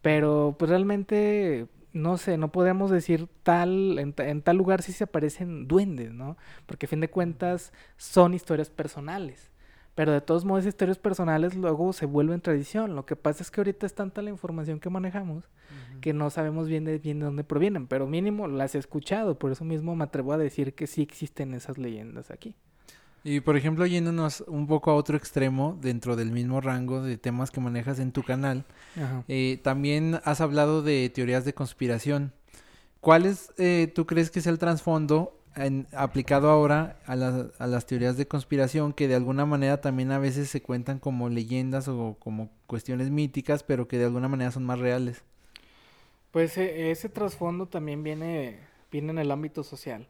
pero 0.00 0.56
pues 0.58 0.68
realmente, 0.68 1.68
no 1.92 2.16
sé, 2.16 2.38
no 2.38 2.50
podemos 2.50 2.90
decir 2.90 3.28
tal, 3.44 3.98
en, 4.00 4.14
en 4.18 4.42
tal 4.42 4.56
lugar 4.56 4.82
sí 4.82 4.92
se 4.92 5.04
aparecen 5.04 5.68
duendes, 5.68 6.12
¿no? 6.12 6.36
Porque 6.66 6.86
a 6.86 6.88
fin 6.88 7.00
de 7.00 7.10
cuentas 7.10 7.72
son 7.96 8.34
historias 8.34 8.70
personales. 8.70 9.51
Pero 9.94 10.12
de 10.12 10.20
todos 10.22 10.44
modos, 10.44 10.64
historias 10.64 10.98
personales 10.98 11.54
luego 11.54 11.92
se 11.92 12.06
vuelven 12.06 12.40
tradición. 12.40 12.96
Lo 12.96 13.04
que 13.04 13.14
pasa 13.14 13.42
es 13.42 13.50
que 13.50 13.60
ahorita 13.60 13.84
es 13.84 13.94
tanta 13.94 14.22
la 14.22 14.30
información 14.30 14.80
que 14.80 14.88
manejamos 14.88 15.44
que 16.00 16.12
no 16.12 16.30
sabemos 16.30 16.68
bien 16.68 16.84
de, 16.84 16.98
bien 16.98 17.20
de 17.20 17.26
dónde 17.26 17.44
provienen. 17.44 17.86
Pero 17.86 18.06
mínimo 18.06 18.48
las 18.48 18.74
he 18.74 18.78
escuchado. 18.78 19.38
Por 19.38 19.52
eso 19.52 19.64
mismo 19.64 19.94
me 19.94 20.04
atrevo 20.04 20.32
a 20.32 20.38
decir 20.38 20.74
que 20.74 20.86
sí 20.86 21.02
existen 21.02 21.54
esas 21.54 21.78
leyendas 21.78 22.30
aquí. 22.30 22.54
Y 23.24 23.40
por 23.40 23.56
ejemplo, 23.56 23.86
yéndonos 23.86 24.42
un 24.48 24.66
poco 24.66 24.90
a 24.90 24.94
otro 24.94 25.16
extremo, 25.16 25.78
dentro 25.80 26.16
del 26.16 26.32
mismo 26.32 26.60
rango 26.60 27.02
de 27.02 27.18
temas 27.18 27.50
que 27.52 27.60
manejas 27.60 28.00
en 28.00 28.10
tu 28.10 28.24
canal, 28.24 28.64
eh, 29.28 29.60
también 29.62 30.20
has 30.24 30.40
hablado 30.40 30.82
de 30.82 31.08
teorías 31.08 31.44
de 31.44 31.54
conspiración. 31.54 32.32
¿Cuáles 33.00 33.52
eh, 33.58 33.92
tú 33.94 34.06
crees 34.06 34.30
que 34.30 34.40
es 34.40 34.46
el 34.46 34.58
trasfondo 34.58 35.40
aplicado 35.92 36.50
ahora 36.50 36.96
a, 37.06 37.12
a, 37.12 37.66
las 37.66 37.86
teorías 37.86 38.16
de 38.16 38.26
conspiración 38.26 38.92
que 38.92 39.08
de 39.08 39.14
alguna 39.14 39.44
manera 39.44 39.80
también 39.80 40.10
a 40.12 40.18
veces 40.18 40.48
se 40.48 40.62
cuentan 40.62 40.98
como 40.98 41.28
leyendas 41.28 41.88
o 41.88 42.16
como 42.18 42.50
cuestiones 42.66 43.10
míticas, 43.10 43.62
pero 43.62 43.88
que 43.88 43.98
de 43.98 44.06
alguna 44.06 44.28
manera 44.28 44.50
son 44.50 44.64
más 44.64 44.78
reales. 44.78 45.22
Pues 46.30 46.56
e, 46.56 46.90
ese 46.90 47.08
trasfondo 47.08 47.66
también 47.66 48.02
viene, 48.02 48.60
viene 48.90 49.12
en 49.12 49.18
el 49.18 49.30
ámbito 49.30 49.62
social. 49.62 50.08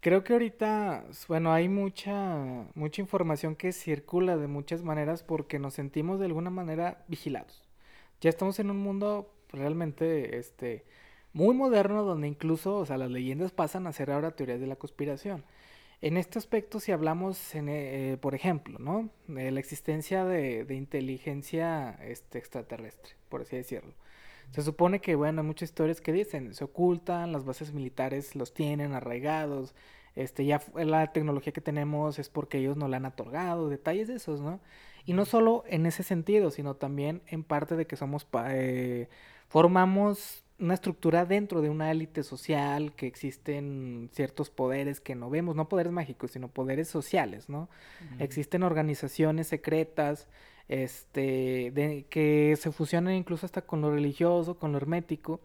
Creo 0.00 0.22
que 0.22 0.34
ahorita, 0.34 1.04
bueno, 1.28 1.52
hay 1.52 1.68
mucha, 1.68 2.66
mucha 2.74 3.00
información 3.00 3.56
que 3.56 3.72
circula 3.72 4.36
de 4.36 4.46
muchas 4.46 4.82
maneras 4.82 5.22
porque 5.22 5.58
nos 5.58 5.74
sentimos 5.74 6.20
de 6.20 6.26
alguna 6.26 6.50
manera 6.50 7.04
vigilados. 7.08 7.62
Ya 8.20 8.30
estamos 8.30 8.58
en 8.58 8.70
un 8.70 8.78
mundo 8.78 9.32
realmente, 9.48 10.38
este, 10.38 10.84
muy 11.34 11.54
moderno 11.54 12.04
donde 12.04 12.28
incluso, 12.28 12.76
o 12.76 12.86
sea, 12.86 12.96
las 12.96 13.10
leyendas 13.10 13.52
pasan 13.52 13.86
a 13.86 13.92
ser 13.92 14.10
ahora 14.10 14.30
teorías 14.30 14.60
de 14.60 14.66
la 14.66 14.76
conspiración. 14.76 15.44
En 16.00 16.16
este 16.16 16.38
aspecto, 16.38 16.80
si 16.80 16.92
hablamos, 16.92 17.54
en, 17.54 17.68
eh, 17.68 18.18
por 18.20 18.34
ejemplo, 18.34 18.78
¿no? 18.78 19.10
De 19.26 19.50
la 19.50 19.60
existencia 19.60 20.24
de, 20.24 20.64
de 20.64 20.74
inteligencia 20.74 21.98
este, 22.02 22.38
extraterrestre, 22.38 23.14
por 23.28 23.42
así 23.42 23.56
decirlo. 23.56 23.92
Se 24.52 24.62
supone 24.62 25.00
que, 25.00 25.14
bueno, 25.14 25.40
hay 25.40 25.46
muchas 25.46 25.70
historias 25.70 26.00
que 26.00 26.12
dicen, 26.12 26.54
se 26.54 26.64
ocultan, 26.64 27.32
las 27.32 27.44
bases 27.44 27.72
militares 27.72 28.36
los 28.36 28.54
tienen 28.54 28.92
arraigados, 28.92 29.74
este, 30.14 30.44
ya 30.44 30.62
la 30.76 31.12
tecnología 31.12 31.52
que 31.52 31.60
tenemos 31.60 32.18
es 32.18 32.28
porque 32.28 32.58
ellos 32.58 32.76
no 32.76 32.86
la 32.86 32.98
han 32.98 33.06
otorgado, 33.06 33.68
detalles 33.68 34.06
de 34.08 34.14
esos, 34.16 34.40
¿no? 34.40 34.60
Y 35.04 35.12
no 35.12 35.24
solo 35.24 35.64
en 35.66 35.86
ese 35.86 36.02
sentido, 36.02 36.50
sino 36.50 36.74
también 36.76 37.22
en 37.26 37.42
parte 37.42 37.76
de 37.76 37.86
que 37.86 37.96
somos, 37.96 38.26
eh, 38.48 39.08
formamos 39.48 40.43
una 40.58 40.74
estructura 40.74 41.26
dentro 41.26 41.62
de 41.62 41.70
una 41.70 41.90
élite 41.90 42.22
social, 42.22 42.92
que 42.94 43.06
existen 43.06 44.08
ciertos 44.12 44.50
poderes 44.50 45.00
que 45.00 45.14
no 45.14 45.28
vemos, 45.28 45.56
no 45.56 45.68
poderes 45.68 45.92
mágicos, 45.92 46.30
sino 46.30 46.48
poderes 46.48 46.88
sociales, 46.88 47.48
¿no? 47.48 47.68
Existen 48.18 48.62
organizaciones 48.62 49.48
secretas, 49.48 50.28
este, 50.68 51.72
de, 51.74 52.06
que 52.08 52.56
se 52.56 52.72
fusionan 52.72 53.14
incluso 53.14 53.46
hasta 53.46 53.62
con 53.62 53.80
lo 53.80 53.90
religioso, 53.90 54.58
con 54.58 54.72
lo 54.72 54.78
hermético, 54.78 55.40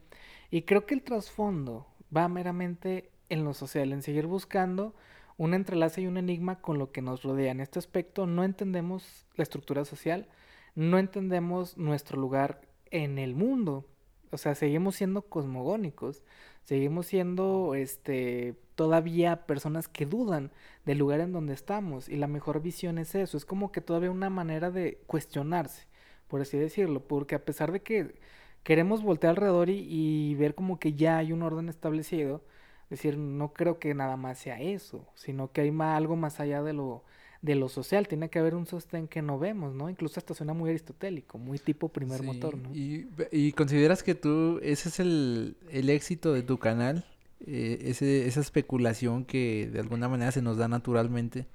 y 0.52 0.62
creo 0.64 0.86
que 0.86 0.94
el 0.94 1.02
trasfondo 1.02 1.88
va 2.16 2.28
meramente 2.28 3.10
en 3.30 3.44
lo 3.44 3.54
social, 3.54 3.92
en 3.92 4.02
seguir 4.04 4.28
buscando 4.28 4.96
un 5.38 5.54
entrelace 5.54 6.02
y 6.02 6.08
un 6.08 6.18
enigma 6.18 6.62
con 6.62 6.78
lo 6.78 6.92
que 6.92 7.02
nos 7.02 7.24
rodea. 7.24 7.52
En 7.52 7.62
este 7.62 7.80
aspecto 7.80 8.26
no 8.28 8.44
entendemos 8.44 9.26
la 9.36 9.44
estructura 9.44 9.86
social, 9.86 10.28
no 10.76 10.98
entendemos 11.00 11.78
nuestro 11.78 12.20
lugar 12.20 12.62
en 12.92 13.18
el 13.18 13.36
mundo, 13.36 13.86
O 14.32 14.38
sea, 14.38 14.56
seguimos 14.56 14.96
siendo 14.96 15.24
cosmogónicos, 15.24 16.24
seguimos 16.64 17.08
siendo 17.08 17.76
este 17.76 18.56
todavía 18.76 19.46
personas 19.48 19.88
que 19.88 20.06
dudan 20.06 20.52
del 20.86 21.00
lugar 21.00 21.20
en 21.20 21.34
donde 21.34 21.54
estamos 21.54 22.08
y 22.10 22.16
la 22.16 22.28
mejor 22.28 22.62
visión 22.62 22.98
es 22.98 23.16
eso, 23.16 23.38
es 23.38 23.46
como 23.46 23.72
que 23.72 23.82
todavía 23.82 24.12
una 24.12 24.30
manera 24.30 24.72
de 24.72 25.02
cuestionarse, 25.08 25.88
por 26.28 26.42
así 26.42 26.58
decirlo, 26.58 27.02
porque 27.08 27.36
a 27.36 27.44
pesar 27.46 27.72
de 27.72 27.82
que 27.82 28.16
queremos 28.64 29.04
voltear 29.04 29.32
alrededor 29.32 29.70
y, 29.70 29.86
y 29.90 30.36
ver 30.36 30.56
como 30.56 30.80
que 30.80 30.94
ya 30.94 31.18
hay 31.18 31.34
un 31.34 31.42
orden 31.44 31.70
establecido, 31.70 32.44
decir, 32.90 33.18
no 33.18 33.54
creo 33.54 33.80
que 33.80 33.94
nada 33.94 34.18
más 34.18 34.40
sea 34.40 34.60
eso, 34.62 35.08
sino 35.16 35.52
que 35.52 35.62
hay 35.62 35.72
más, 35.72 35.98
algo 35.98 36.16
más 36.16 36.40
allá 36.40 36.64
de 36.64 36.74
lo 36.74 37.04
de 37.42 37.56
lo 37.56 37.70
social, 37.70 38.08
tiene 38.08 38.30
que 38.30 38.40
haber 38.40 38.56
un 38.56 38.66
sostén 38.66 39.08
que 39.08 39.22
no 39.22 39.40
vemos, 39.40 39.74
¿no? 39.74 39.90
Incluso 39.90 40.20
hasta 40.20 40.34
suena 40.34 40.54
muy 40.54 40.70
aristotélico, 40.70 41.38
muy 41.38 41.58
tipo 41.58 41.90
primer 41.90 42.22
motor, 42.22 42.58
¿no? 42.58 42.70
Y, 42.74 43.54
consideras 43.54 44.04
que 44.04 44.16
tú, 44.16 44.60
ese 44.62 44.90
es 44.90 45.00
el, 45.00 45.56
el 45.72 45.90
éxito 45.90 46.34
de 46.34 46.44
tu 46.44 46.58
canal, 46.58 47.06
eh, 47.46 47.80
ese, 47.86 48.28
esa 48.28 48.42
especulación 48.42 49.24
que 49.24 49.70
de 49.72 49.80
alguna 49.80 50.10
manera 50.10 50.32
se 50.32 50.42
nos 50.42 50.58
da 50.58 50.68
naturalmente. 50.68 51.46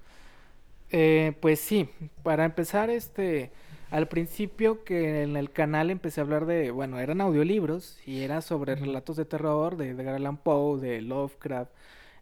Eh, 0.91 1.33
pues 1.39 1.59
sí, 1.59 1.89
para 2.23 2.45
empezar, 2.45 2.89
este, 2.89 3.51
al 3.91 4.07
principio 4.07 4.83
que 4.83 5.23
en 5.23 5.37
el 5.37 5.51
canal 5.51 5.91
empecé 5.91 6.19
a 6.19 6.23
hablar 6.23 6.45
de, 6.47 6.71
bueno, 6.71 6.99
eran 6.99 7.21
audiolibros 7.21 7.99
y 8.05 8.21
era 8.21 8.41
sobre 8.41 8.75
relatos 8.75 9.17
de 9.17 9.25
terror 9.25 9.77
de 9.77 9.89
Edgar 9.91 10.15
Allan 10.15 10.37
Poe, 10.37 10.79
de 10.79 11.01
Lovecraft, 11.01 11.71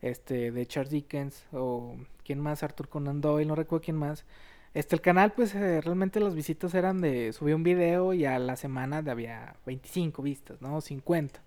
este, 0.03 0.51
de 0.51 0.65
Charles 0.65 0.91
Dickens 0.91 1.45
o 1.53 1.95
quién 2.25 2.39
más, 2.39 2.61
Arthur 2.61 2.89
Conan 2.89 3.21
Doyle, 3.21 3.47
no 3.47 3.55
recuerdo 3.55 3.85
quién 3.85 3.97
más. 3.97 4.25
Este, 4.73 4.95
el 4.95 5.01
canal, 5.01 5.31
pues 5.31 5.55
eh, 5.55 5.79
realmente 5.81 6.19
las 6.19 6.35
visitas 6.35 6.73
eran 6.73 6.99
de, 6.99 7.31
subí 7.31 7.53
un 7.53 7.63
video 7.63 8.13
y 8.13 8.25
a 8.25 8.37
la 8.37 8.57
semana 8.57 8.97
había 8.97 9.55
25 9.65 10.21
vistas, 10.21 10.61
¿no? 10.61 10.81
50. 10.81 11.41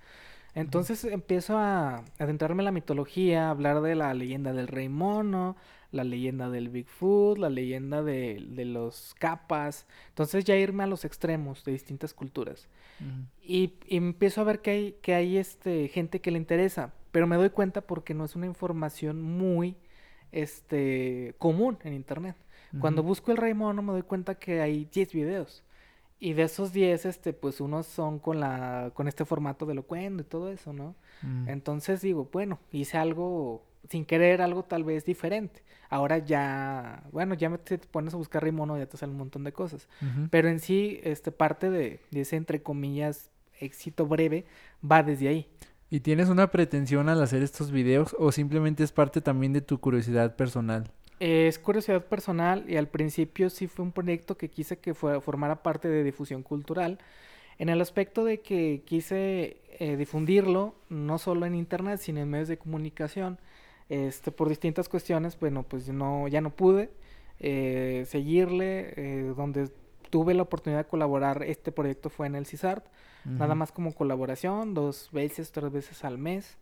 Entonces 0.55 1.05
empiezo 1.05 1.59
a 1.59 2.03
adentrarme 2.19 2.63
en 2.63 2.65
la 2.65 2.73
mitología, 2.73 3.49
a 3.49 3.51
hablar 3.51 3.83
de 3.83 3.95
la 3.95 4.15
leyenda 4.15 4.55
del 4.55 4.69
rey 4.69 4.89
mono, 4.89 5.55
la 5.93 6.03
leyenda 6.03 6.49
del 6.49 6.71
Bigfoot, 6.71 7.37
la 7.37 7.51
leyenda 7.51 8.03
de, 8.03 8.43
de 8.49 8.65
los 8.65 9.15
capas. 9.19 9.87
Entonces 10.09 10.45
ya 10.47 10.57
irme 10.57 10.85
a 10.85 10.87
los 10.87 11.05
extremos 11.05 11.63
de 11.63 11.73
distintas 11.73 12.15
culturas. 12.15 12.69
y, 13.43 13.75
y, 13.87 13.97
empiezo 13.99 14.41
a 14.41 14.45
ver 14.45 14.63
que 14.63 14.71
hay, 14.71 14.93
que 15.03 15.15
hay 15.15 15.37
este, 15.37 15.89
gente 15.89 16.23
que 16.23 16.31
le 16.31 16.39
interesa 16.39 16.95
pero 17.13 17.27
me 17.27 17.37
doy 17.37 17.51
cuenta 17.51 17.81
porque 17.81 18.15
no 18.15 18.25
es 18.25 18.37
una 18.37 18.47
información 18.47 19.23
muy 19.23 19.77
este, 20.33 21.35
común 21.39 21.79
en 21.85 21.95
internet. 21.95 22.37
Cuando 22.81 23.03
busco 23.03 23.31
el 23.31 23.39
Rey 23.39 23.55
Mono 23.55 23.81
me 23.81 23.93
doy 23.93 24.03
cuenta 24.03 24.35
que 24.35 24.61
hay 24.61 24.85
10 24.93 25.13
videos. 25.15 25.65
Y 26.19 26.33
de 26.33 26.45
esos 26.45 26.73
10, 26.73 27.07
este, 27.07 27.33
pues 27.33 27.61
unos 27.61 27.87
son 27.87 28.19
con 28.19 28.41
la, 28.41 28.91
con 28.95 29.07
este 29.07 29.25
formato 29.25 29.67
de 29.67 29.75
locuendo 29.75 30.23
y 30.23 30.27
todo 30.27 30.51
eso, 30.51 30.73
¿no? 30.73 30.95
Mm. 31.23 31.49
Entonces 31.49 32.01
digo, 32.01 32.29
bueno, 32.33 32.59
hice 32.73 32.97
algo, 32.97 33.65
sin 33.89 34.05
querer, 34.05 34.41
algo 34.41 34.63
tal 34.63 34.85
vez 34.85 35.05
diferente. 35.05 35.63
Ahora 35.91 36.19
ya, 36.19 37.05
bueno, 37.13 37.35
ya 37.35 37.51
me, 37.51 37.59
te 37.59 37.79
pones 37.79 38.15
a 38.15 38.17
buscar 38.17 38.43
Rey 38.43 38.53
Mono 38.53 38.77
y 38.77 38.81
ya 38.81 38.87
te 38.87 38.97
salen 38.97 39.15
un 39.15 39.21
montón 39.21 39.45
de 39.45 39.53
cosas. 39.53 39.89
Pero 40.31 40.49
en 40.49 40.61
sí, 40.61 41.01
este, 41.03 41.33
parte 41.33 41.71
de, 41.71 42.01
de 42.11 42.21
ese, 42.23 42.37
entre 42.37 42.63
comillas, 42.63 43.31
éxito 43.61 44.07
breve, 44.07 44.47
va 44.83 45.03
desde 45.03 45.29
ahí. 45.29 45.49
¿Y 45.89 46.01
tienes 46.01 46.29
una 46.29 46.51
pretensión 46.51 47.09
al 47.09 47.23
hacer 47.23 47.43
estos 47.43 47.71
videos 47.71 48.17
o 48.19 48.33
simplemente 48.33 48.83
es 48.83 48.93
parte 48.93 49.21
también 49.21 49.53
de 49.53 49.61
tu 49.61 49.79
curiosidad 49.79 50.35
personal? 50.35 50.91
Es 51.21 51.59
curiosidad 51.59 52.05
personal 52.05 52.65
y 52.69 52.77
al 52.77 52.89
principio 52.89 53.49
sí 53.51 53.69
fue 53.69 53.85
un 53.85 53.93
proyecto 53.93 54.37
que 54.37 54.51
quise 54.51 54.79
que 54.79 54.95
fuera, 54.95 55.21
formara 55.21 55.63
parte 55.63 55.89
de 55.89 56.03
difusión 56.03 56.43
cultural 56.43 56.99
en 57.59 57.69
el 57.69 57.81
aspecto 57.81 58.25
de 58.25 58.41
que 58.41 58.83
quise 58.85 59.59
eh, 59.79 59.97
difundirlo 59.97 60.75
no 60.91 61.19
solo 61.19 61.47
en 61.47 61.55
internet 61.55 62.01
sino 62.01 62.21
en 62.21 62.29
medios 62.29 62.49
de 62.49 62.59
comunicación 62.59 63.39
este 63.89 64.31
por 64.31 64.49
distintas 64.49 64.91
cuestiones 64.91 65.39
bueno 65.39 65.63
pues 65.63 65.89
no 65.89 66.29
ya 66.29 66.43
no 66.43 66.51
pude 66.51 66.91
eh, 67.39 68.05
seguirle 68.07 68.93
eh, 68.97 69.33
donde 69.35 69.71
tuve 70.11 70.35
la 70.35 70.43
oportunidad 70.43 70.85
de 70.85 70.89
colaborar 70.89 71.43
este 71.43 71.73
proyecto 71.73 72.11
fue 72.11 72.27
en 72.27 72.37
el 72.37 72.47
CISART 72.47 72.87
nada 73.27 73.55
más 73.55 73.73
como 73.73 73.93
colaboración, 73.93 74.75
dos 74.75 75.09
veces, 75.13 75.53
tres 75.53 75.73
veces 75.73 76.05
al 76.05 76.19
mes. 76.19 76.57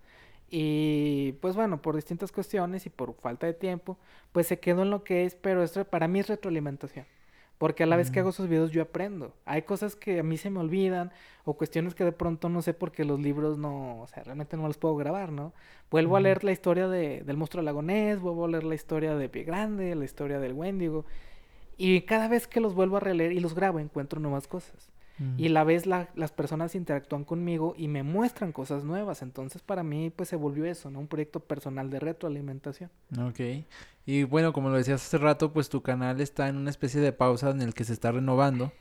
Y 0.50 1.32
pues 1.40 1.56
bueno, 1.56 1.82
por 1.82 1.96
distintas 1.96 2.32
cuestiones 2.32 2.86
y 2.86 2.90
por 2.90 3.14
falta 3.14 3.46
de 3.46 3.54
tiempo, 3.54 3.98
pues 4.32 4.46
se 4.46 4.58
quedó 4.58 4.82
en 4.82 4.90
lo 4.90 5.04
que 5.04 5.24
es, 5.24 5.34
pero 5.34 5.62
esto 5.62 5.84
para 5.84 6.08
mí 6.08 6.20
es 6.20 6.28
retroalimentación. 6.28 7.06
Porque 7.58 7.84
a 7.84 7.86
la 7.86 7.96
vez 7.96 8.10
que 8.10 8.18
hago 8.18 8.30
esos 8.30 8.48
videos 8.48 8.72
yo 8.72 8.82
aprendo. 8.82 9.32
Hay 9.44 9.62
cosas 9.62 9.94
que 9.94 10.18
a 10.18 10.22
mí 10.22 10.36
se 10.36 10.50
me 10.50 10.58
olvidan 10.58 11.12
o 11.44 11.54
cuestiones 11.54 11.94
que 11.94 12.04
de 12.04 12.12
pronto 12.12 12.48
no 12.48 12.62
sé 12.62 12.74
porque 12.74 13.04
los 13.04 13.20
libros 13.20 13.58
no, 13.58 14.00
o 14.00 14.06
sea, 14.08 14.24
realmente 14.24 14.56
no 14.56 14.66
los 14.66 14.76
puedo 14.76 14.96
grabar, 14.96 15.30
¿no? 15.30 15.52
Vuelvo 15.90 16.16
a 16.16 16.20
leer 16.20 16.42
la 16.44 16.52
historia 16.52 16.88
de, 16.88 17.22
del 17.22 17.36
monstruo 17.36 17.62
lagonés, 17.62 18.20
vuelvo 18.20 18.46
a 18.46 18.48
leer 18.48 18.64
la 18.64 18.74
historia 18.74 19.14
de 19.14 19.28
Pie 19.28 19.44
Grande, 19.44 19.94
la 19.94 20.04
historia 20.04 20.40
del 20.40 20.52
Wendigo. 20.52 21.04
Y 21.76 22.02
cada 22.02 22.28
vez 22.28 22.46
que 22.46 22.60
los 22.60 22.74
vuelvo 22.74 22.96
a 22.96 23.00
releer 23.00 23.32
y 23.32 23.40
los 23.40 23.54
grabo 23.54 23.80
encuentro 23.80 24.20
nuevas 24.20 24.46
cosas. 24.46 24.90
Y 25.38 25.46
a 25.46 25.50
la 25.50 25.62
vez 25.62 25.86
las 25.86 26.32
personas 26.32 26.74
interactúan 26.74 27.22
conmigo 27.22 27.74
y 27.78 27.86
me 27.86 28.02
muestran 28.02 28.50
cosas 28.50 28.82
nuevas. 28.82 29.22
Entonces 29.22 29.62
para 29.62 29.84
mí 29.84 30.10
pues 30.10 30.28
se 30.28 30.34
volvió 30.34 30.64
eso, 30.64 30.90
¿no? 30.90 30.98
Un 30.98 31.06
proyecto 31.06 31.38
personal 31.38 31.88
de 31.88 32.00
retroalimentación. 32.00 32.90
Ok. 33.20 33.40
Y 34.06 34.24
bueno, 34.24 34.52
como 34.52 34.70
lo 34.70 34.76
decías 34.76 35.06
hace 35.06 35.18
rato, 35.18 35.52
pues 35.52 35.68
tu 35.68 35.82
canal 35.82 36.20
está 36.20 36.48
en 36.48 36.56
una 36.56 36.70
especie 36.70 37.00
de 37.00 37.12
pausa 37.12 37.50
en 37.50 37.62
el 37.62 37.74
que 37.74 37.84
se 37.84 37.92
está 37.92 38.10
renovando. 38.10 38.72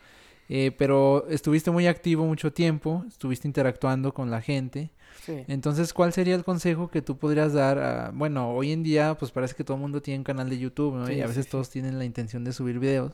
Eh, 0.49 0.71
pero 0.77 1.27
estuviste 1.29 1.71
muy 1.71 1.87
activo 1.87 2.25
mucho 2.25 2.51
tiempo, 2.51 3.05
estuviste 3.07 3.47
interactuando 3.47 4.13
con 4.13 4.29
la 4.29 4.41
gente. 4.41 4.91
Sí. 5.21 5.45
Entonces, 5.47 5.93
¿cuál 5.93 6.11
sería 6.11 6.35
el 6.35 6.43
consejo 6.43 6.89
que 6.89 7.01
tú 7.01 7.17
podrías 7.17 7.53
dar? 7.53 7.79
A, 7.79 8.11
bueno, 8.13 8.51
hoy 8.51 8.71
en 8.71 8.83
día, 8.83 9.15
pues 9.17 9.31
parece 9.31 9.55
que 9.55 9.63
todo 9.63 9.77
el 9.77 9.81
mundo 9.81 10.01
tiene 10.01 10.19
un 10.19 10.23
canal 10.23 10.49
de 10.49 10.59
YouTube, 10.59 10.95
¿no? 10.95 11.11
y 11.11 11.21
a 11.21 11.27
veces 11.27 11.47
todos 11.47 11.69
tienen 11.69 11.97
la 11.97 12.05
intención 12.05 12.43
de 12.43 12.51
subir 12.51 12.79
videos. 12.79 13.13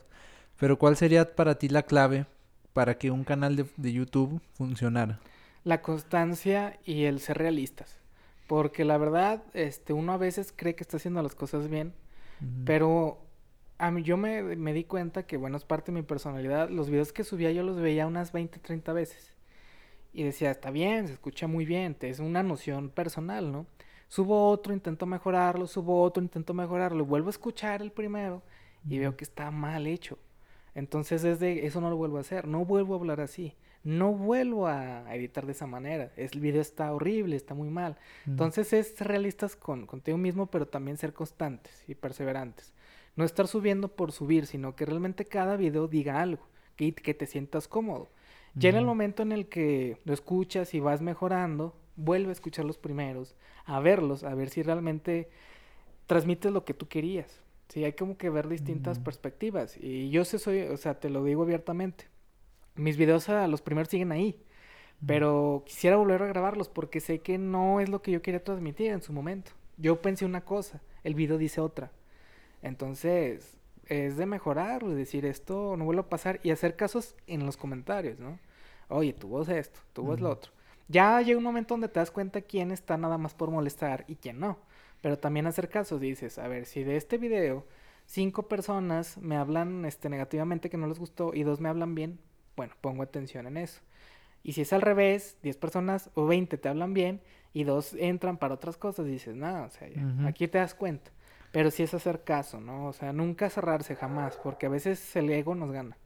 Pero 0.58 0.78
¿cuál 0.78 0.96
sería 0.96 1.34
para 1.34 1.56
ti 1.56 1.68
la 1.68 1.84
clave 1.84 2.26
para 2.72 2.98
que 2.98 3.10
un 3.10 3.24
canal 3.24 3.56
de, 3.56 3.92
YouTube 3.92 4.40
funcionara? 4.54 5.20
La 5.64 5.82
constancia 5.82 6.78
y 6.84 7.04
el 7.04 7.20
ser 7.20 7.38
realistas. 7.38 7.96
Porque 8.46 8.84
la 8.84 8.98
verdad, 8.98 9.42
este, 9.54 9.92
uno 9.92 10.12
a 10.12 10.16
veces 10.16 10.52
cree 10.54 10.74
que 10.74 10.82
está 10.82 10.96
haciendo 10.96 11.22
las 11.22 11.34
cosas 11.34 11.68
bien, 11.68 11.94
pero 12.64 13.18
a 13.80 13.90
mí 13.90 14.02
yo 14.02 14.18
me, 14.18 14.42
me, 14.42 14.74
di 14.74 14.84
cuenta 14.84 15.22
que, 15.22 15.38
bueno, 15.38 15.56
es 15.56 15.64
parte 15.64 15.90
de 15.90 16.00
mi 16.00 16.02
personalidad. 16.06 16.68
Los 16.68 16.90
videos 16.90 17.14
que 17.14 17.24
subía 17.24 17.50
yo 17.50 17.62
los 17.62 17.80
veía 17.80 18.06
unas 18.06 18.30
20, 18.30 18.58
30 18.58 18.92
veces. 18.92 19.34
Y 20.12 20.22
decía, 20.22 20.50
está 20.50 20.70
bien, 20.70 21.06
se 21.06 21.14
escucha 21.14 21.46
muy 21.46 21.64
bien, 21.64 21.96
es 22.00 22.18
una 22.18 22.42
noción 22.42 22.90
personal, 22.90 23.50
¿no? 23.50 23.66
Subo 24.08 24.50
otro, 24.50 24.74
intento 24.74 25.06
mejorarlo, 25.06 25.66
subo 25.66 26.02
otro, 26.02 26.22
intento 26.22 26.52
mejorarlo, 26.52 27.06
vuelvo 27.06 27.28
a 27.28 27.30
escuchar 27.30 27.80
el 27.80 27.90
primero 27.90 28.42
y 28.86 28.98
veo 28.98 29.16
que 29.16 29.24
está 29.24 29.50
mal 29.50 29.86
hecho. 29.86 30.18
Entonces 30.74 31.22
desde 31.22 31.64
eso 31.64 31.80
no 31.80 31.88
lo 31.88 31.96
vuelvo 31.96 32.18
a 32.18 32.20
hacer, 32.20 32.46
no 32.46 32.64
vuelvo 32.64 32.94
a 32.94 32.98
hablar 32.98 33.20
así, 33.20 33.54
no 33.82 34.12
vuelvo 34.12 34.66
a 34.66 35.14
editar 35.14 35.46
de 35.46 35.52
esa 35.52 35.66
manera. 35.66 36.12
El 36.16 36.40
video 36.40 36.60
está 36.60 36.92
horrible, 36.92 37.36
está 37.36 37.54
muy 37.54 37.70
mal. 37.70 37.96
Entonces 38.26 38.72
es 38.72 38.94
ser 38.94 39.08
realistas 39.08 39.56
con 39.56 39.86
contigo 39.86 40.18
mismo, 40.18 40.46
pero 40.46 40.66
también 40.66 40.98
ser 40.98 41.12
constantes 41.14 41.84
y 41.86 41.94
perseverantes. 41.94 42.74
No 43.16 43.24
estar 43.24 43.48
subiendo 43.48 43.88
por 43.88 44.12
subir, 44.12 44.46
sino 44.46 44.76
que 44.76 44.86
realmente 44.86 45.24
cada 45.24 45.56
video 45.56 45.88
diga 45.88 46.20
algo, 46.20 46.46
que, 46.76 46.94
que 46.94 47.14
te 47.14 47.26
sientas 47.26 47.68
cómodo. 47.68 48.08
Ya 48.54 48.70
en 48.70 48.76
el 48.76 48.84
momento 48.84 49.22
en 49.22 49.32
el 49.32 49.46
que 49.46 49.98
lo 50.04 50.12
escuchas 50.12 50.74
y 50.74 50.80
vas 50.80 51.02
mejorando, 51.02 51.76
vuelve 51.96 52.30
a 52.30 52.32
escuchar 52.32 52.64
los 52.64 52.78
primeros, 52.78 53.36
a 53.64 53.78
verlos, 53.80 54.24
a 54.24 54.34
ver 54.34 54.50
si 54.50 54.62
realmente 54.62 55.30
transmites 56.06 56.50
lo 56.50 56.64
que 56.64 56.74
tú 56.74 56.88
querías. 56.88 57.42
Sí, 57.68 57.84
hay 57.84 57.92
como 57.92 58.16
que 58.16 58.30
ver 58.30 58.48
distintas 58.48 58.98
perspectivas. 58.98 59.76
Y 59.80 60.10
yo 60.10 60.24
sé, 60.24 60.40
soy, 60.40 60.62
o 60.62 60.76
sea, 60.76 60.98
te 60.98 61.08
lo 61.08 61.22
digo 61.22 61.44
abiertamente. 61.44 62.06
Mis 62.74 62.96
videos 62.96 63.28
a 63.28 63.46
los 63.46 63.62
primeros 63.62 63.88
siguen 63.88 64.10
ahí. 64.10 64.42
Pero 65.06 65.62
quisiera 65.64 65.96
volver 65.96 66.22
a 66.22 66.26
grabarlos 66.26 66.68
porque 66.68 67.00
sé 67.00 67.20
que 67.20 67.38
no 67.38 67.80
es 67.80 67.88
lo 67.88 68.02
que 68.02 68.10
yo 68.10 68.22
quería 68.22 68.42
transmitir 68.42 68.90
en 68.90 69.02
su 69.02 69.12
momento. 69.12 69.52
Yo 69.76 70.02
pensé 70.02 70.24
una 70.24 70.44
cosa, 70.44 70.82
el 71.04 71.14
video 71.14 71.38
dice 71.38 71.60
otra. 71.60 71.92
Entonces, 72.62 73.58
es 73.86 74.16
de 74.16 74.26
mejorar, 74.26 74.84
de 74.84 74.94
decir 74.94 75.26
esto 75.26 75.76
no 75.76 75.84
vuelve 75.84 76.02
a 76.02 76.08
pasar 76.08 76.40
y 76.42 76.50
hacer 76.50 76.76
casos 76.76 77.16
en 77.26 77.44
los 77.44 77.56
comentarios, 77.56 78.20
¿no? 78.20 78.38
Oye, 78.88 79.12
tú 79.12 79.28
vos 79.28 79.48
esto, 79.48 79.80
tú 79.92 80.02
vos 80.02 80.20
lo 80.20 80.30
otro. 80.30 80.52
Ya 80.88 81.20
llega 81.22 81.38
un 81.38 81.44
momento 81.44 81.74
donde 81.74 81.88
te 81.88 82.00
das 82.00 82.10
cuenta 82.10 82.40
quién 82.40 82.72
está 82.72 82.96
nada 82.96 83.18
más 83.18 83.34
por 83.34 83.50
molestar 83.50 84.04
y 84.08 84.16
quién 84.16 84.40
no. 84.40 84.58
Pero 85.00 85.18
también 85.18 85.46
hacer 85.46 85.68
casos, 85.68 86.00
dices, 86.00 86.38
a 86.38 86.48
ver, 86.48 86.66
si 86.66 86.82
de 86.82 86.96
este 86.96 87.16
video 87.16 87.64
cinco 88.06 88.48
personas 88.48 89.16
me 89.18 89.36
hablan 89.36 89.84
este, 89.84 90.08
negativamente 90.08 90.68
que 90.68 90.76
no 90.76 90.88
les 90.88 90.98
gustó 90.98 91.32
y 91.32 91.44
dos 91.44 91.60
me 91.60 91.68
hablan 91.68 91.94
bien, 91.94 92.18
bueno, 92.56 92.74
pongo 92.80 93.02
atención 93.02 93.46
en 93.46 93.56
eso. 93.56 93.80
Y 94.42 94.52
si 94.52 94.62
es 94.62 94.72
al 94.72 94.82
revés, 94.82 95.36
diez 95.42 95.56
personas 95.56 96.10
o 96.14 96.26
veinte 96.26 96.58
te 96.58 96.68
hablan 96.68 96.92
bien 96.92 97.20
y 97.52 97.64
dos 97.64 97.94
entran 97.94 98.36
para 98.36 98.54
otras 98.54 98.76
cosas, 98.76 99.06
dices, 99.06 99.36
no, 99.36 99.64
o 99.64 99.70
sea, 99.70 99.88
aquí 100.26 100.48
te 100.48 100.58
das 100.58 100.74
cuenta. 100.74 101.10
Pero 101.52 101.70
sí 101.70 101.82
es 101.82 101.94
hacer 101.94 102.22
caso, 102.22 102.60
¿no? 102.60 102.86
O 102.86 102.92
sea, 102.92 103.12
nunca 103.12 103.50
cerrarse 103.50 103.96
jamás, 103.96 104.36
porque 104.42 104.66
a 104.66 104.68
veces 104.68 105.16
el 105.16 105.30
ego 105.30 105.54
nos 105.54 105.72
gana. 105.72 105.96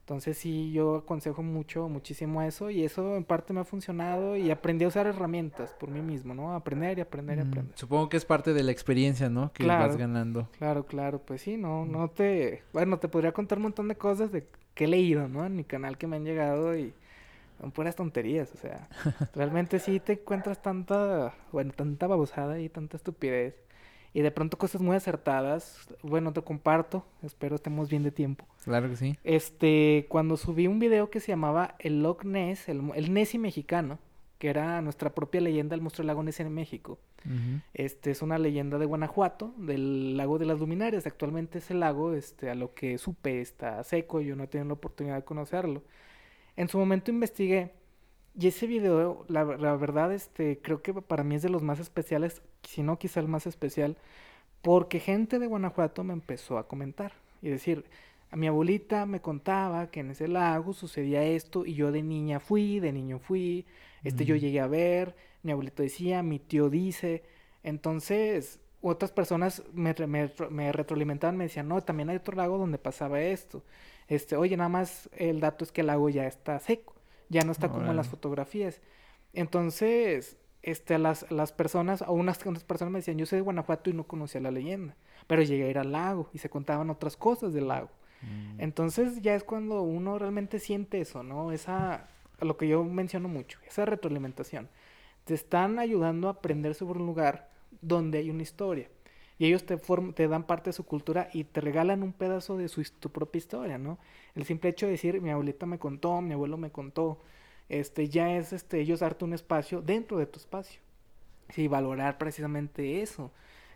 Entonces 0.00 0.36
sí, 0.36 0.70
yo 0.70 0.96
aconsejo 0.96 1.42
mucho, 1.42 1.88
muchísimo 1.88 2.42
eso 2.42 2.70
y 2.70 2.84
eso 2.84 3.16
en 3.16 3.24
parte 3.24 3.54
me 3.54 3.60
ha 3.60 3.64
funcionado 3.64 4.36
y 4.36 4.50
aprendí 4.50 4.84
a 4.84 4.88
usar 4.88 5.06
herramientas 5.06 5.72
por 5.80 5.88
mí 5.90 6.02
mismo, 6.02 6.34
¿no? 6.34 6.54
Aprender 6.54 6.98
y 6.98 7.00
aprender 7.00 7.38
y 7.38 7.40
Mm, 7.42 7.48
aprender. 7.48 7.78
Supongo 7.78 8.10
que 8.10 8.18
es 8.18 8.26
parte 8.26 8.52
de 8.52 8.62
la 8.62 8.70
experiencia, 8.70 9.30
¿no? 9.30 9.50
Que 9.54 9.64
Claro. 9.64 9.84
vas 9.84 9.96
ganando. 9.96 10.46
Claro, 10.58 10.84
claro, 10.84 11.20
pues 11.20 11.40
sí, 11.40 11.56
no, 11.56 11.86
no 11.86 12.08
te, 12.10 12.62
bueno, 12.74 12.98
te 12.98 13.08
podría 13.08 13.32
contar 13.32 13.56
un 13.58 13.62
montón 13.64 13.88
de 13.88 13.96
cosas 13.96 14.30
de 14.30 14.46
que 14.74 14.84
he 14.84 14.88
leído, 14.88 15.26
¿no? 15.26 15.46
En 15.46 15.56
mi 15.56 15.64
canal 15.64 15.96
que 15.96 16.06
me 16.06 16.16
han 16.16 16.24
llegado 16.24 16.76
y 16.76 16.92
son 17.60 17.72
puras 17.72 17.96
tonterías, 17.96 18.52
o 18.52 18.58
sea, 18.58 18.88
realmente 19.34 19.78
sí 19.78 20.00
te 20.00 20.12
encuentras 20.14 20.60
tanta, 20.60 21.32
bueno, 21.50 21.72
tanta 21.74 22.06
babosada 22.06 22.60
y 22.60 22.68
tanta 22.68 22.98
estupidez 22.98 23.54
y 24.14 24.22
de 24.22 24.30
pronto 24.30 24.56
cosas 24.56 24.80
muy 24.80 24.96
acertadas, 24.96 25.86
bueno, 26.02 26.32
te 26.32 26.40
comparto, 26.40 27.04
espero 27.22 27.56
estemos 27.56 27.90
bien 27.90 28.04
de 28.04 28.12
tiempo. 28.12 28.46
Claro 28.62 28.88
que 28.88 28.96
sí. 28.96 29.18
Este, 29.24 30.06
cuando 30.08 30.36
subí 30.36 30.68
un 30.68 30.78
video 30.78 31.10
que 31.10 31.18
se 31.18 31.32
llamaba 31.32 31.74
El 31.80 32.02
Loch 32.02 32.24
Ness, 32.24 32.68
el, 32.68 32.80
el 32.94 33.12
Nessie 33.12 33.40
mexicano, 33.40 33.98
que 34.38 34.48
era 34.48 34.80
nuestra 34.82 35.14
propia 35.14 35.40
leyenda 35.40 35.74
del 35.74 35.80
monstruo 35.80 36.02
del 36.04 36.08
lago 36.08 36.22
Ness 36.22 36.38
en 36.38 36.54
México. 36.54 36.98
Ujú. 37.24 37.60
Este 37.74 38.12
es 38.12 38.22
una 38.22 38.38
leyenda 38.38 38.78
de 38.78 38.86
Guanajuato, 38.86 39.52
del 39.56 40.16
lago 40.16 40.38
de 40.38 40.46
las 40.46 40.60
luminarias. 40.60 41.06
Actualmente 41.06 41.58
ese 41.58 41.74
lago, 41.74 42.12
este, 42.12 42.50
a 42.50 42.54
lo 42.54 42.72
que 42.72 42.98
supe, 42.98 43.40
está 43.40 43.82
seco. 43.82 44.20
Yo 44.20 44.36
no 44.36 44.44
he 44.44 44.46
tenido 44.46 44.68
la 44.68 44.74
oportunidad 44.74 45.16
de 45.16 45.24
conocerlo. 45.24 45.82
En 46.56 46.68
su 46.68 46.78
momento 46.78 47.10
investigué. 47.10 47.72
Y 48.36 48.48
ese 48.48 48.66
video, 48.66 49.24
la, 49.28 49.44
la 49.44 49.76
verdad, 49.76 50.12
este, 50.12 50.58
creo 50.60 50.82
que 50.82 50.92
para 50.94 51.22
mí 51.22 51.36
es 51.36 51.42
de 51.42 51.50
los 51.50 51.62
más 51.62 51.78
especiales, 51.78 52.42
si 52.64 52.82
no 52.82 52.98
quizá 52.98 53.20
el 53.20 53.28
más 53.28 53.46
especial, 53.46 53.96
porque 54.62 54.98
gente 54.98 55.38
de 55.38 55.46
Guanajuato 55.46 56.02
me 56.04 56.14
empezó 56.14 56.58
a 56.58 56.66
comentar 56.66 57.12
y 57.42 57.50
decir, 57.50 57.84
a 58.30 58.36
mi 58.36 58.48
abuelita 58.48 59.06
me 59.06 59.20
contaba 59.20 59.90
que 59.90 60.00
en 60.00 60.10
ese 60.10 60.26
lago 60.26 60.72
sucedía 60.72 61.22
esto 61.22 61.64
y 61.66 61.74
yo 61.74 61.92
de 61.92 62.02
niña 62.02 62.40
fui, 62.40 62.80
de 62.80 62.92
niño 62.92 63.20
fui, 63.20 63.66
este 64.02 64.24
yo 64.24 64.34
llegué 64.34 64.60
a 64.60 64.66
ver, 64.66 65.14
mi 65.44 65.52
abuelito 65.52 65.82
decía, 65.84 66.22
mi 66.22 66.40
tío 66.40 66.70
dice, 66.70 67.22
entonces 67.62 68.58
otras 68.80 69.12
personas 69.12 69.62
me, 69.72 69.94
me 70.50 70.72
retroalimentaban, 70.72 71.36
me 71.36 71.44
decían, 71.44 71.68
no, 71.68 71.80
también 71.82 72.10
hay 72.10 72.16
otro 72.16 72.36
lago 72.36 72.58
donde 72.58 72.78
pasaba 72.78 73.20
esto, 73.20 73.62
este, 74.08 74.34
oye, 74.36 74.56
nada 74.56 74.68
más 74.68 75.08
el 75.16 75.40
dato 75.40 75.64
es 75.64 75.70
que 75.70 75.82
el 75.82 75.86
lago 75.88 76.08
ya 76.08 76.26
está 76.26 76.58
seco, 76.58 76.93
ya 77.28 77.42
no 77.42 77.52
está 77.52 77.68
como 77.68 77.90
en 77.90 77.96
las 77.96 78.08
fotografías, 78.08 78.80
entonces, 79.34 80.38
este, 80.62 80.98
las, 80.98 81.30
las 81.30 81.52
personas, 81.52 82.02
o 82.02 82.12
unas, 82.12 82.44
unas 82.46 82.64
personas 82.64 82.92
me 82.92 83.00
decían, 83.00 83.18
yo 83.18 83.26
soy 83.26 83.38
de 83.38 83.42
Guanajuato 83.42 83.90
y 83.90 83.92
no 83.92 84.04
conocía 84.04 84.40
la 84.40 84.50
leyenda, 84.50 84.96
pero 85.26 85.42
llegué 85.42 85.64
a 85.64 85.70
ir 85.70 85.78
al 85.78 85.92
lago 85.92 86.30
y 86.32 86.38
se 86.38 86.48
contaban 86.48 86.88
otras 86.90 87.16
cosas 87.16 87.52
del 87.52 87.68
lago. 87.68 87.90
Mm. 88.22 88.60
Entonces 88.60 89.20
ya 89.20 89.34
es 89.34 89.44
cuando 89.44 89.82
uno 89.82 90.18
realmente 90.18 90.58
siente 90.60 91.00
eso, 91.00 91.22
¿no? 91.22 91.52
Esa, 91.52 92.08
lo 92.40 92.56
que 92.56 92.68
yo 92.68 92.84
menciono 92.84 93.28
mucho, 93.28 93.58
esa 93.66 93.84
retroalimentación. 93.84 94.68
Te 95.24 95.34
están 95.34 95.78
ayudando 95.78 96.28
a 96.28 96.32
aprender 96.32 96.74
sobre 96.74 97.00
un 97.00 97.06
lugar 97.06 97.50
donde 97.80 98.18
hay 98.18 98.30
una 98.30 98.42
historia. 98.42 98.88
Y 99.38 99.46
ellos 99.46 99.66
te, 99.66 99.78
form- 99.78 100.14
te 100.14 100.28
dan 100.28 100.44
parte 100.46 100.70
de 100.70 100.74
su 100.74 100.84
cultura 100.84 101.28
y 101.32 101.44
te 101.44 101.60
regalan 101.60 102.02
un 102.02 102.12
pedazo 102.12 102.56
de 102.56 102.68
su, 102.68 102.82
tu 103.00 103.10
propia 103.10 103.38
historia, 103.38 103.78
¿no? 103.78 103.98
El 104.34 104.44
simple 104.44 104.70
hecho 104.70 104.86
de 104.86 104.92
decir, 104.92 105.20
mi 105.20 105.30
abuelita 105.30 105.66
me 105.66 105.78
contó, 105.78 106.20
mi 106.20 106.32
abuelo 106.34 106.56
me 106.56 106.70
contó, 106.70 107.18
este, 107.68 108.08
ya 108.08 108.36
es 108.36 108.52
este, 108.52 108.80
ellos 108.80 109.00
darte 109.00 109.24
un 109.24 109.32
espacio 109.34 109.82
dentro 109.82 110.18
de 110.18 110.26
tu 110.26 110.38
espacio. 110.38 110.80
Sí, 111.50 111.68
valorar 111.68 112.18
precisamente 112.18 113.02
eso. 113.02 113.30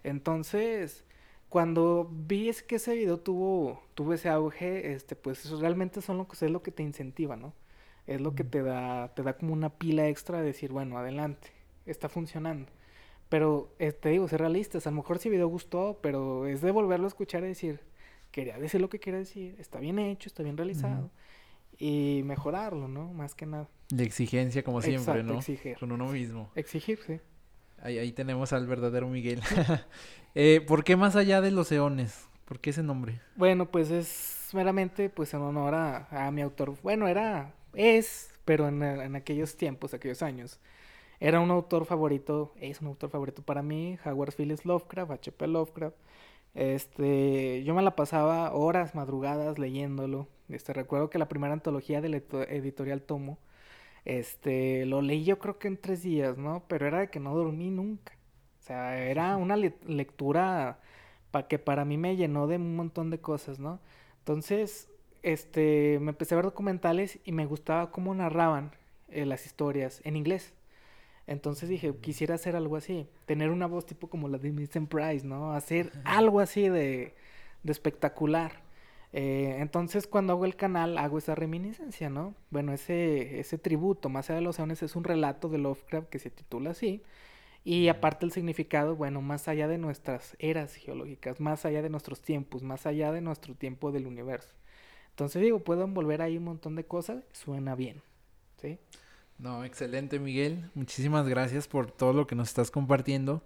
Entonces, 0.04 1.04
cuando 1.48 2.10
vi 2.12 2.48
es 2.48 2.62
que 2.62 2.76
ese 2.76 2.94
video 2.94 3.18
tuvo, 3.18 3.82
tuvo 3.94 4.14
ese 4.14 4.28
auge, 4.28 4.92
este, 4.94 5.16
pues 5.16 5.44
eso 5.44 5.60
realmente 5.60 6.00
son 6.02 6.18
lo 6.18 6.28
que 6.28 6.44
es 6.44 6.50
lo 6.50 6.62
que 6.62 6.72
te 6.72 6.82
incentiva, 6.82 7.36
¿no? 7.36 7.52
Es 8.06 8.20
lo 8.20 8.34
que 8.34 8.44
te 8.44 8.62
da, 8.62 9.12
te 9.14 9.22
da 9.22 9.34
como 9.36 9.52
una 9.52 9.70
pila 9.70 10.08
extra 10.08 10.38
de 10.40 10.46
decir, 10.46 10.72
bueno, 10.72 10.98
adelante, 10.98 11.50
está 11.86 12.08
funcionando. 12.08 12.70
Pero 13.28 13.74
eh, 13.78 13.92
te 13.92 14.08
digo, 14.08 14.26
ser 14.28 14.40
realistas, 14.40 14.86
a 14.86 14.90
lo 14.90 14.96
mejor 14.96 15.16
ese 15.16 15.28
video 15.28 15.48
gustó, 15.48 15.98
pero 16.02 16.46
es 16.46 16.60
de 16.62 16.70
volverlo 16.70 17.06
a 17.06 17.08
escuchar 17.08 17.44
y 17.44 17.48
decir, 17.48 17.80
quería 18.30 18.58
decir 18.58 18.80
lo 18.80 18.88
que 18.88 19.00
quería 19.00 19.18
decir, 19.18 19.54
está 19.58 19.80
bien 19.80 19.98
hecho, 19.98 20.28
está 20.28 20.42
bien 20.42 20.56
realizado, 20.56 21.10
y 21.78 22.22
mejorarlo, 22.24 22.88
¿no? 22.88 23.12
Más 23.12 23.34
que 23.34 23.46
nada. 23.46 23.68
De 23.90 24.04
exigencia, 24.04 24.62
como 24.62 24.80
siempre, 24.80 25.12
Exacto, 25.12 25.32
¿no? 25.32 25.38
exigir. 25.38 25.76
Con 25.78 25.92
uno 25.92 26.06
mismo. 26.08 26.50
Exigir, 26.54 26.98
sí. 27.06 27.20
Ahí, 27.82 27.98
ahí 27.98 28.12
tenemos 28.12 28.52
al 28.52 28.66
verdadero 28.66 29.08
Miguel. 29.08 29.40
eh, 30.34 30.62
¿Por 30.66 30.82
qué 30.82 30.96
más 30.96 31.14
allá 31.14 31.40
de 31.40 31.50
los 31.50 31.70
eones? 31.70 32.26
¿Por 32.44 32.60
qué 32.60 32.70
ese 32.70 32.82
nombre? 32.82 33.20
Bueno, 33.36 33.70
pues 33.70 33.90
es 33.90 34.48
meramente 34.54 35.10
pues 35.10 35.34
en 35.34 35.40
honor 35.40 35.74
a, 35.74 36.26
a 36.26 36.30
mi 36.30 36.40
autor. 36.40 36.74
Bueno, 36.82 37.06
era, 37.06 37.54
es, 37.74 38.30
pero 38.44 38.68
en, 38.68 38.82
en 38.82 39.14
aquellos 39.16 39.56
tiempos, 39.56 39.92
aquellos 39.94 40.22
años, 40.22 40.58
era 41.20 41.40
un 41.40 41.50
autor 41.50 41.84
favorito, 41.86 42.52
es 42.60 42.80
un 42.80 42.88
autor 42.88 43.10
favorito 43.10 43.42
para 43.42 43.62
mí, 43.62 43.98
Howard 44.04 44.34
Phillips 44.36 44.64
Lovecraft, 44.64 45.10
H.P. 45.12 45.46
Lovecraft. 45.48 45.96
Este, 46.54 47.62
yo 47.64 47.74
me 47.74 47.82
la 47.82 47.96
pasaba 47.96 48.52
horas, 48.54 48.94
madrugadas 48.94 49.58
leyéndolo. 49.58 50.28
Este, 50.48 50.72
recuerdo 50.72 51.10
que 51.10 51.18
la 51.18 51.28
primera 51.28 51.52
antología 51.54 52.00
del 52.00 52.14
editorial 52.14 53.02
Tomo, 53.02 53.38
este, 54.04 54.86
lo 54.86 55.02
leí 55.02 55.24
yo 55.24 55.38
creo 55.38 55.58
que 55.58 55.68
en 55.68 55.76
tres 55.76 56.02
días, 56.02 56.38
¿no? 56.38 56.64
Pero 56.68 56.86
era 56.86 57.00
de 57.00 57.10
que 57.10 57.20
no 57.20 57.34
dormí 57.34 57.70
nunca. 57.70 58.12
O 58.60 58.62
sea, 58.66 58.98
era 59.08 59.36
una 59.36 59.56
le- 59.56 59.74
lectura 59.86 60.80
pa 61.30 61.46
que 61.48 61.58
para 61.58 61.84
mí 61.84 61.96
me 61.98 62.16
llenó 62.16 62.46
de 62.46 62.56
un 62.56 62.76
montón 62.76 63.10
de 63.10 63.20
cosas, 63.20 63.58
¿no? 63.58 63.80
Entonces, 64.20 64.88
este, 65.22 65.98
me 66.00 66.10
empecé 66.10 66.34
a 66.34 66.36
ver 66.38 66.44
documentales 66.46 67.18
y 67.24 67.32
me 67.32 67.46
gustaba 67.46 67.90
cómo 67.90 68.14
narraban 68.14 68.72
eh, 69.08 69.26
las 69.26 69.46
historias 69.46 70.00
en 70.04 70.16
inglés. 70.16 70.54
Entonces 71.28 71.68
dije, 71.68 71.94
quisiera 72.00 72.36
hacer 72.36 72.56
algo 72.56 72.76
así, 72.76 73.06
tener 73.26 73.50
una 73.50 73.66
voz 73.66 73.84
tipo 73.86 74.08
como 74.08 74.28
la 74.28 74.38
de 74.38 74.50
Vincent 74.50 74.88
Price, 74.88 75.26
¿no? 75.26 75.52
Hacer 75.52 75.92
algo 76.04 76.40
así 76.40 76.68
de, 76.70 77.14
de 77.62 77.72
espectacular. 77.72 78.62
Eh, 79.12 79.56
entonces 79.60 80.06
cuando 80.06 80.32
hago 80.32 80.44
el 80.46 80.56
canal 80.56 80.98
hago 80.98 81.18
esa 81.18 81.34
reminiscencia, 81.34 82.08
¿no? 82.08 82.34
Bueno, 82.50 82.72
ese, 82.72 83.40
ese 83.40 83.58
tributo, 83.58 84.08
más 84.08 84.30
allá 84.30 84.38
de 84.38 84.44
los 84.44 84.58
eones, 84.58 84.82
es 84.82 84.96
un 84.96 85.04
relato 85.04 85.50
de 85.50 85.58
Lovecraft 85.58 86.08
que 86.08 86.18
se 86.18 86.30
titula 86.30 86.70
así. 86.70 87.02
Y 87.62 87.88
aparte 87.88 88.24
el 88.24 88.32
significado, 88.32 88.96
bueno, 88.96 89.20
más 89.20 89.48
allá 89.48 89.68
de 89.68 89.76
nuestras 89.76 90.34
eras 90.38 90.74
geológicas, 90.74 91.40
más 91.40 91.66
allá 91.66 91.82
de 91.82 91.90
nuestros 91.90 92.22
tiempos, 92.22 92.62
más 92.62 92.86
allá 92.86 93.12
de 93.12 93.20
nuestro 93.20 93.54
tiempo 93.54 93.92
del 93.92 94.06
universo. 94.06 94.54
Entonces 95.10 95.42
digo, 95.42 95.58
puedo 95.60 95.84
envolver 95.84 96.22
ahí 96.22 96.38
un 96.38 96.44
montón 96.44 96.74
de 96.76 96.84
cosas, 96.84 97.24
suena 97.32 97.74
bien, 97.74 98.00
¿sí? 98.56 98.78
No, 99.38 99.64
excelente 99.64 100.18
Miguel. 100.18 100.70
Muchísimas 100.74 101.28
gracias 101.28 101.68
por 101.68 101.90
todo 101.90 102.12
lo 102.12 102.26
que 102.26 102.34
nos 102.34 102.48
estás 102.48 102.70
compartiendo. 102.70 103.42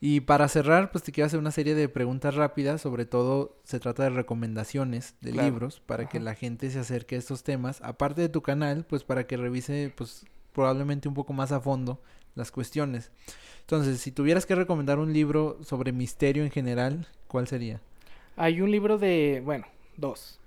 Y 0.00 0.20
para 0.20 0.48
cerrar, 0.48 0.90
pues 0.90 1.04
te 1.04 1.12
quiero 1.12 1.26
hacer 1.26 1.38
una 1.38 1.50
serie 1.52 1.74
de 1.74 1.88
preguntas 1.88 2.34
rápidas. 2.34 2.82
Sobre 2.82 3.06
todo 3.06 3.56
se 3.64 3.80
trata 3.80 4.02
de 4.02 4.10
recomendaciones 4.10 5.14
de 5.20 5.30
Claro. 5.32 5.48
libros 5.48 5.80
para 5.80 6.08
que 6.08 6.20
la 6.20 6.34
gente 6.34 6.70
se 6.70 6.80
acerque 6.80 7.14
a 7.14 7.18
estos 7.18 7.44
temas. 7.44 7.80
Aparte 7.82 8.20
de 8.20 8.28
tu 8.28 8.42
canal, 8.42 8.84
pues 8.84 9.04
para 9.04 9.26
que 9.26 9.36
revise 9.36 9.92
pues 9.96 10.26
probablemente 10.52 11.08
un 11.08 11.14
poco 11.14 11.32
más 11.32 11.52
a 11.52 11.60
fondo 11.60 12.00
las 12.34 12.50
cuestiones. 12.50 13.10
Entonces, 13.60 14.00
si 14.00 14.12
tuvieras 14.12 14.44
que 14.46 14.54
recomendar 14.54 14.98
un 14.98 15.12
libro 15.12 15.58
sobre 15.64 15.92
misterio 15.92 16.44
en 16.44 16.50
general, 16.50 17.06
¿cuál 17.28 17.46
sería? 17.48 17.80
Hay 18.36 18.60
un 18.60 18.70
libro 18.70 18.98
de, 18.98 19.40
bueno, 19.44 19.64
dos. 19.96 20.38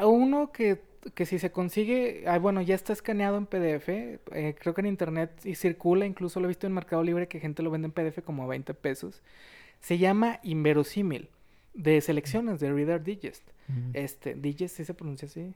Uno 0.00 0.52
que, 0.52 0.80
que 1.14 1.26
si 1.26 1.38
se 1.38 1.50
consigue, 1.52 2.24
ah, 2.26 2.38
bueno, 2.38 2.60
ya 2.62 2.74
está 2.74 2.92
escaneado 2.92 3.36
en 3.36 3.46
PDF, 3.46 3.88
eh, 3.88 4.54
creo 4.58 4.74
que 4.74 4.80
en 4.80 4.86
internet 4.86 5.30
y 5.44 5.54
circula, 5.54 6.06
incluso 6.06 6.40
lo 6.40 6.46
he 6.46 6.48
visto 6.48 6.66
en 6.66 6.72
Mercado 6.72 7.02
Libre 7.02 7.28
que 7.28 7.40
gente 7.40 7.62
lo 7.62 7.70
vende 7.70 7.86
en 7.86 7.92
PDF 7.92 8.22
como 8.24 8.42
a 8.42 8.46
20 8.46 8.74
pesos. 8.74 9.22
Se 9.80 9.98
llama 9.98 10.40
Inverosímil, 10.42 11.28
de 11.74 12.00
selecciones 12.00 12.60
de 12.60 12.72
Reader 12.72 13.02
Digest. 13.02 13.42
Este, 13.92 14.34
Digest, 14.34 14.76
¿sí 14.76 14.84
se 14.84 14.94
pronuncia 14.94 15.26
así? 15.26 15.52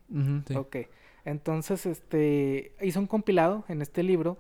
Sí. 0.46 0.54
Ok. 0.54 0.76
Entonces, 1.24 1.86
este, 1.86 2.72
hizo 2.82 3.00
un 3.00 3.06
compilado 3.06 3.64
en 3.68 3.82
este 3.82 4.02
libro 4.02 4.36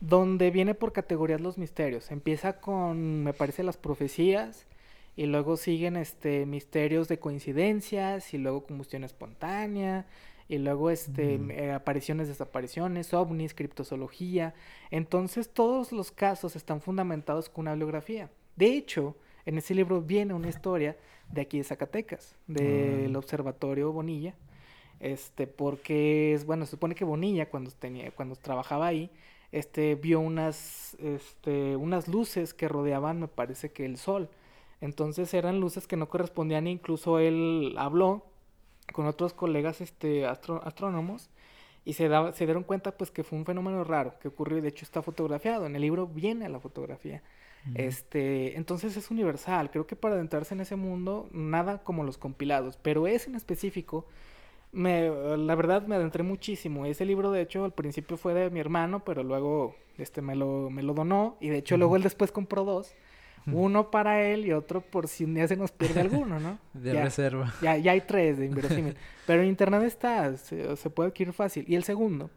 donde 0.00 0.50
viene 0.50 0.74
por 0.74 0.92
categorías 0.92 1.40
los 1.40 1.58
misterios. 1.58 2.10
Empieza 2.10 2.60
con, 2.60 3.24
me 3.24 3.32
parece, 3.32 3.62
las 3.62 3.76
profecías 3.76 4.66
y 5.16 5.26
luego 5.26 5.56
siguen, 5.56 5.96
este, 5.96 6.46
misterios 6.46 7.08
de 7.08 7.18
coincidencias 7.18 8.32
y 8.32 8.38
luego 8.38 8.64
combustión 8.64 9.04
espontánea 9.04 10.06
y 10.48 10.58
luego, 10.58 10.90
este, 10.90 11.38
Mm. 11.38 11.50
eh, 11.50 11.72
apariciones, 11.72 12.28
desapariciones, 12.28 13.12
ovnis, 13.14 13.54
criptozoología. 13.54 14.54
Entonces, 14.90 15.50
todos 15.50 15.92
los 15.92 16.10
casos 16.10 16.56
están 16.56 16.80
fundamentados 16.80 17.48
con 17.48 17.62
una 17.62 17.72
bibliografía. 17.72 18.30
De 18.56 18.66
hecho, 18.66 19.14
en 19.44 19.58
ese 19.58 19.74
libro 19.74 20.00
viene 20.02 20.34
una 20.34 20.48
historia 20.48 20.96
de 21.30 21.42
aquí 21.42 21.58
de 21.58 21.64
Zacatecas, 21.64 22.34
del 22.46 23.14
Ah. 23.14 23.18
Observatorio 23.18 23.92
Bonilla, 23.92 24.34
este, 25.00 25.46
porque 25.46 26.32
es, 26.34 26.44
bueno, 26.46 26.64
se 26.64 26.72
supone 26.72 26.94
que 26.94 27.04
Bonilla 27.04 27.48
cuando 27.50 27.70
tenía, 27.70 28.10
cuando 28.10 28.34
trabajaba 28.36 28.86
ahí, 28.86 29.10
este, 29.52 29.94
vio 29.94 30.20
unas, 30.20 30.94
este, 31.00 31.76
unas 31.76 32.08
luces 32.08 32.52
que 32.54 32.68
rodeaban, 32.68 33.20
me 33.20 33.28
parece 33.28 33.70
que 33.70 33.84
el 33.84 33.96
sol. 33.96 34.28
Entonces 34.80 35.32
eran 35.34 35.60
luces 35.60 35.86
que 35.86 35.96
no 35.96 36.08
correspondían, 36.08 36.66
e 36.66 36.70
incluso 36.70 37.18
él 37.18 37.74
habló 37.78 38.24
con 38.92 39.06
otros 39.06 39.32
colegas 39.32 39.80
este, 39.80 40.26
astrónomos 40.26 41.30
y 41.84 41.94
se, 41.94 42.08
daba, 42.08 42.32
se 42.32 42.44
dieron 42.44 42.64
cuenta 42.64 42.92
pues 42.96 43.10
que 43.10 43.24
fue 43.24 43.38
un 43.38 43.44
fenómeno 43.44 43.84
raro 43.84 44.18
que 44.20 44.28
ocurrió 44.28 44.58
y 44.58 44.60
de 44.60 44.68
hecho 44.68 44.84
está 44.84 45.02
fotografiado. 45.02 45.66
En 45.66 45.74
el 45.74 45.82
libro 45.82 46.06
viene 46.06 46.48
la 46.48 46.60
fotografía. 46.60 47.22
Este, 47.74 48.56
entonces 48.56 48.96
es 48.96 49.10
universal. 49.10 49.70
Creo 49.70 49.86
que 49.86 49.96
para 49.96 50.14
adentrarse 50.14 50.54
en 50.54 50.60
ese 50.60 50.76
mundo, 50.76 51.28
nada 51.32 51.82
como 51.82 52.04
los 52.04 52.16
compilados, 52.16 52.78
pero 52.80 53.06
ese 53.06 53.28
en 53.28 53.36
específico, 53.36 54.06
me, 54.72 55.10
la 55.36 55.54
verdad 55.54 55.86
me 55.86 55.96
adentré 55.96 56.22
muchísimo. 56.22 56.86
Ese 56.86 57.04
libro, 57.04 57.30
de 57.30 57.42
hecho, 57.42 57.64
al 57.64 57.72
principio 57.72 58.16
fue 58.16 58.34
de 58.34 58.50
mi 58.50 58.60
hermano, 58.60 59.04
pero 59.04 59.22
luego 59.22 59.74
este, 59.98 60.22
me, 60.22 60.36
lo, 60.36 60.70
me 60.70 60.82
lo 60.82 60.94
donó 60.94 61.36
y 61.40 61.48
de 61.48 61.58
hecho 61.58 61.76
luego 61.76 61.96
él 61.96 62.02
después 62.02 62.32
compró 62.32 62.64
dos. 62.64 62.94
Uno 63.52 63.90
para 63.90 64.22
él 64.22 64.46
y 64.46 64.52
otro 64.52 64.80
por 64.80 65.08
si 65.08 65.24
un 65.24 65.34
día 65.34 65.48
se 65.48 65.56
nos 65.56 65.72
pierde 65.72 66.00
alguno, 66.00 66.38
¿no? 66.40 66.58
De 66.72 66.92
reserva. 66.92 67.54
Ya, 67.62 67.76
ya 67.76 67.92
hay 67.92 68.00
tres 68.02 68.38
de 68.38 68.46
inverosímil. 68.46 68.96
Pero 69.26 69.42
en 69.42 69.48
internet 69.48 69.82
está, 69.82 70.36
se, 70.36 70.76
se, 70.76 70.90
puede 70.90 71.08
adquirir 71.08 71.32
fácil. 71.32 71.64
Y 71.68 71.74
el 71.74 71.84
segundo, 71.84 72.30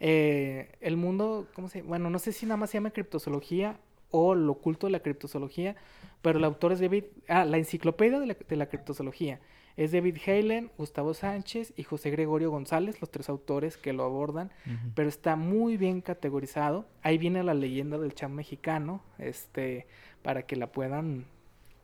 eh, 0.00 0.72
el 0.80 0.96
mundo, 0.96 1.48
¿cómo 1.54 1.68
se 1.68 1.82
Bueno, 1.82 2.10
no 2.10 2.18
sé 2.18 2.32
si 2.32 2.46
nada 2.46 2.56
más 2.56 2.70
se 2.70 2.78
llama 2.78 2.90
criptozoología 2.90 3.78
o 4.10 4.34
lo 4.34 4.52
oculto 4.52 4.86
de 4.86 4.92
la 4.92 5.00
criptozoología, 5.00 5.76
pero 6.22 6.38
el 6.38 6.44
autor 6.44 6.72
es 6.72 6.80
David, 6.80 7.04
ah, 7.28 7.44
la 7.44 7.58
enciclopedia 7.58 8.20
de 8.20 8.26
la, 8.26 8.36
de 8.48 8.56
la 8.56 8.66
criptozoología. 8.66 9.40
Es 9.76 9.92
David 9.92 10.18
Halen, 10.26 10.70
Gustavo 10.78 11.14
Sánchez 11.14 11.72
y 11.76 11.82
José 11.82 12.10
Gregorio 12.10 12.50
González, 12.50 13.00
los 13.00 13.10
tres 13.10 13.28
autores 13.28 13.76
que 13.76 13.92
lo 13.92 14.04
abordan, 14.04 14.52
pero 14.94 15.08
está 15.08 15.34
muy 15.34 15.76
bien 15.76 16.00
categorizado. 16.00 16.86
Ahí 17.02 17.18
viene 17.18 17.42
la 17.42 17.54
leyenda 17.54 17.98
del 17.98 18.14
chan 18.14 18.34
mexicano, 18.34 19.02
este, 19.18 19.86
para 20.22 20.42
que 20.46 20.54
la 20.54 20.70
puedan, 20.70 21.26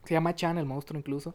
se 0.05 0.15
llama 0.15 0.37
Chan, 0.37 0.57
el 0.59 0.67
monstruo 0.67 0.99
incluso, 0.99 1.35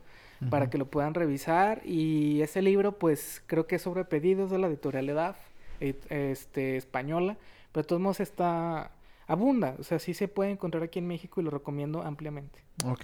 para 0.49 0.69
que 0.69 0.77
lo 0.77 0.85
puedan 0.85 1.13
revisar. 1.13 1.81
Y 1.85 2.41
ese 2.41 2.61
libro, 2.61 2.97
pues 2.97 3.43
creo 3.47 3.67
que 3.67 3.75
es 3.75 3.81
sobre 3.81 4.05
pedidos 4.05 4.49
de 4.49 4.57
la 4.57 4.67
editorial 4.67 5.09
EDAF, 5.09 5.37
este, 5.81 6.77
española, 6.77 7.37
pero 7.73 7.83
de 7.83 7.87
todos 7.89 8.01
modos 8.01 8.21
está, 8.21 8.91
abunda, 9.27 9.75
o 9.79 9.83
sea, 9.83 9.99
sí 9.99 10.13
se 10.13 10.27
puede 10.27 10.51
encontrar 10.51 10.83
aquí 10.83 10.99
en 10.99 11.07
México 11.07 11.41
y 11.41 11.43
lo 11.43 11.51
recomiendo 11.51 12.01
ampliamente. 12.01 12.63
Ok. 12.85 13.03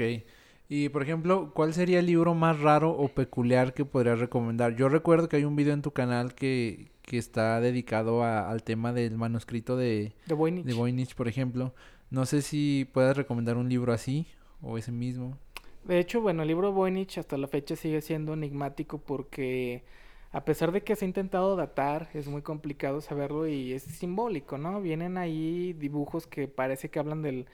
Y 0.74 0.88
por 0.88 1.04
ejemplo, 1.04 1.52
¿cuál 1.54 1.74
sería 1.74 2.00
el 2.00 2.06
libro 2.06 2.34
más 2.34 2.62
raro 2.62 2.92
o 2.92 3.10
peculiar 3.10 3.74
que 3.74 3.84
podrías 3.84 4.20
recomendar? 4.20 4.74
Yo 4.78 4.88
recuerdo 4.88 5.28
que 5.28 5.36
hay 5.36 5.44
un 5.44 5.58
video 5.58 5.74
en 5.74 5.82
tu 5.82 5.92
canal 5.92 6.34
que, 6.34 6.92
que 7.02 7.18
está 7.18 7.60
dedicado 7.60 8.24
al 8.24 8.64
tema 8.64 8.94
del 8.94 9.18
manuscrito 9.18 9.76
de, 9.76 10.14
de 10.28 10.34
Voynich. 10.34 10.64
de 10.64 10.74
Voynich, 10.74 11.14
por 11.14 11.28
ejemplo. 11.28 11.74
No 12.10 12.26
sé 12.26 12.42
si 12.42 12.88
puedes 12.94 13.18
recomendar 13.18 13.58
un 13.58 13.68
libro 13.68 13.92
así 13.92 14.28
o 14.62 14.78
ese 14.78 14.94
mismo. 14.94 15.38
De 15.84 16.00
hecho, 16.00 16.22
bueno, 16.22 16.44
el 16.44 16.48
libro 16.48 16.72
Voynich 16.72 17.18
hasta 17.18 17.36
la 17.36 17.50
fecha 17.50 17.76
sigue 17.76 18.00
siendo 18.00 18.32
enigmático 18.32 18.98
porque 18.98 19.84
a 20.32 20.46
pesar 20.46 20.72
de 20.72 20.84
que 20.84 20.96
se 20.96 21.04
ha 21.04 21.10
intentado 21.10 21.58
datar, 21.58 22.10
es 22.14 22.30
muy 22.30 22.44
complicado 22.44 23.02
saberlo 23.02 23.46
y 23.46 23.74
es 23.74 23.84
simbólico, 23.84 24.58
¿no? 24.58 24.82
Vienen 24.82 25.18
ahí 25.18 25.74
dibujos 25.74 26.28
que 26.28 26.48
parece 26.48 26.90
que 26.90 27.00
hablan 27.00 27.24
del 27.24 27.48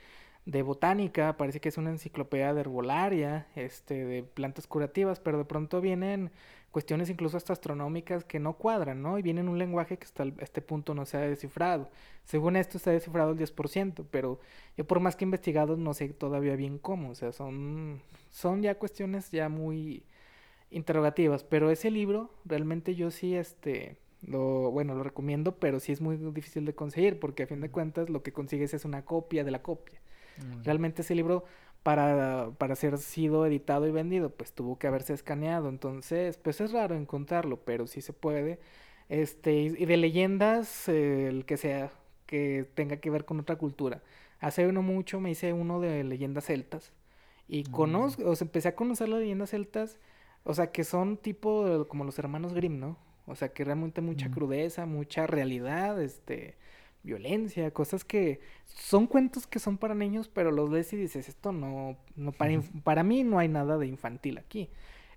de 0.48 0.62
botánica, 0.62 1.36
parece 1.36 1.60
que 1.60 1.68
es 1.68 1.78
una 1.78 1.90
enciclopedia 1.90 2.54
de 2.54 2.62
herbolaria, 2.62 3.48
este, 3.56 4.06
de 4.06 4.24
plantas 4.24 4.66
curativas, 4.66 5.20
pero 5.20 5.38
de 5.38 5.44
pronto 5.44 5.82
vienen 5.82 6.32
cuestiones 6.72 7.10
incluso 7.10 7.36
hasta 7.36 7.52
astronómicas 7.52 8.24
que 8.24 8.40
no 8.40 8.54
cuadran, 8.54 9.02
¿no? 9.02 9.20
Y 9.20 9.24
viene 9.24 9.42
en 9.42 9.50
un 9.50 9.58
lenguaje 9.60 9.98
que 9.98 10.06
hasta 10.06 10.24
este 10.40 10.62
punto 10.62 10.94
no 10.94 11.06
se 11.06 11.18
ha 11.18 11.22
descifrado. 11.22 11.90
Según 12.24 12.56
esto 12.56 12.78
está 12.78 12.92
descifrado 12.92 13.32
el 13.32 13.38
10%, 13.38 14.06
pero 14.10 14.40
yo 14.78 14.88
por 14.88 15.02
más 15.02 15.18
que 15.18 15.26
he 15.26 15.28
investigado 15.28 15.76
no 15.76 15.94
sé 15.94 16.10
todavía 16.10 16.56
bien 16.56 16.78
cómo, 16.78 17.10
o 17.10 17.16
sea, 17.16 17.34
son, 17.34 18.02
son 18.32 18.62
ya 18.62 18.76
cuestiones 18.76 19.32
ya 19.32 19.50
muy 19.50 20.04
interrogativas, 20.72 21.44
pero 21.44 21.72
ese 21.72 21.92
libro 21.92 22.32
realmente 22.46 22.96
yo 22.96 23.12
sí, 23.12 23.36
este, 23.36 23.98
lo, 24.26 24.72
bueno, 24.72 24.96
lo 24.96 25.04
recomiendo, 25.04 25.56
pero 25.58 25.82
sí 25.82 25.92
es 25.92 26.00
muy 26.00 26.16
difícil 26.16 26.64
de 26.64 26.74
conseguir, 26.74 27.20
porque 27.20 27.44
a 27.44 27.48
fin 27.48 27.60
de 27.60 27.70
cuentas 27.70 28.10
lo 28.10 28.24
que 28.24 28.32
consigues 28.32 28.74
es 28.74 28.86
una 28.86 29.04
copia 29.04 29.44
de 29.44 29.52
la 29.52 29.62
copia. 29.62 30.00
Mm. 30.38 30.64
Realmente 30.64 31.02
ese 31.02 31.16
libro, 31.16 31.46
para, 31.84 32.52
para 32.58 32.76
ser 32.76 32.98
sido 32.98 33.46
editado 33.46 33.88
y 33.88 33.92
vendido, 33.92 34.30
pues 34.30 34.52
tuvo 34.54 34.78
que 34.78 34.88
haberse 34.88 35.14
escaneado. 35.14 35.70
Entonces, 35.70 36.38
pues 36.38 36.60
es 36.62 36.72
raro 36.72 36.96
encontrarlo, 36.96 37.62
pero 37.64 37.88
sí 37.88 38.02
se 38.02 38.14
puede. 38.14 38.60
Este, 39.10 39.54
y 39.54 39.86
de 39.86 39.98
leyendas, 39.98 40.90
el 40.90 41.46
que 41.46 41.58
sea, 41.58 41.92
que 42.26 42.68
tenga 42.76 42.98
que 42.98 43.10
ver 43.10 43.26
con 43.26 43.40
otra 43.40 43.56
cultura. 43.56 44.04
Hace 44.40 44.68
uno 44.68 44.82
mucho 44.82 45.20
me 45.20 45.32
hice 45.32 45.54
uno 45.54 45.80
de 45.80 46.04
leyendas 46.04 46.46
celtas. 46.46 46.92
Y 47.48 47.64
mm. 47.64 47.72
conozco, 47.72 48.30
o 48.30 48.36
sea, 48.36 48.46
empecé 48.46 48.68
a 48.70 48.76
conocer 48.76 49.10
las 49.10 49.22
leyendas 49.22 49.52
celtas, 49.52 49.98
o 50.44 50.54
sea, 50.54 50.72
que 50.72 50.84
son 50.84 51.18
tipo 51.18 51.86
como 51.88 52.04
los 52.04 52.20
hermanos 52.20 52.54
Grimm, 52.54 52.80
¿no? 52.80 52.98
O 53.26 53.36
sea, 53.36 53.50
que 53.50 53.64
realmente 53.64 54.02
mucha 54.02 54.30
mm. 54.30 54.32
crudeza, 54.32 54.86
mucha 54.86 55.28
realidad, 55.28 56.02
este, 56.02 56.56
violencia, 57.04 57.72
cosas 57.72 58.04
que 58.04 58.42
son 58.66 59.08
cuentos 59.08 59.48
que 59.48 59.60
son 59.60 59.78
para 59.78 59.96
niños, 59.96 60.28
pero 60.28 60.52
los 60.52 60.70
lees 60.70 60.92
y 60.94 60.98
dices, 60.98 61.30
esto 61.30 61.52
no, 61.52 61.98
no 62.16 62.32
para, 62.32 62.60
para 62.84 63.04
mí 63.04 63.24
no 63.24 63.40
hay 63.40 63.48
nada 63.48 63.78
de 63.78 63.88
infantil 63.88 64.38
aquí. 64.38 64.70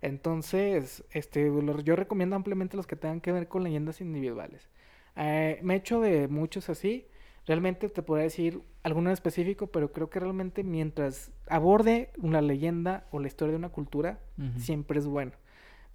Entonces, 0.03 1.05
este, 1.11 1.51
yo 1.85 1.97
recomiendo 1.97 2.37
ampliamente 2.37 2.77
los 2.77 2.87
que 2.87 2.97
tengan 2.97 3.21
que 3.21 3.33
ver 3.33 3.49
con 3.49 3.65
leyendas 3.65 4.01
individuales. 4.01 4.69
Eh, 5.17 5.59
me 5.63 5.75
he 5.75 5.77
hecho 5.79 6.01
de 6.01 6.29
muchos 6.29 6.71
así. 6.71 7.07
Realmente 7.47 7.89
te 7.89 8.03
podría 8.03 8.25
decir 8.25 8.63
alguno 8.83 9.11
en 9.11 9.15
específico, 9.15 9.67
pero 9.67 9.93
creo 9.93 10.09
que 10.09 10.21
realmente 10.21 10.63
mientras 10.63 11.31
aborde 11.49 12.11
una 12.19 12.41
leyenda 12.41 13.07
o 13.11 13.19
la 13.19 13.27
historia 13.27 13.53
de 13.53 13.59
una 13.59 13.71
cultura, 13.71 14.21
siempre 14.57 14.99
es 14.99 15.07
bueno. 15.07 15.33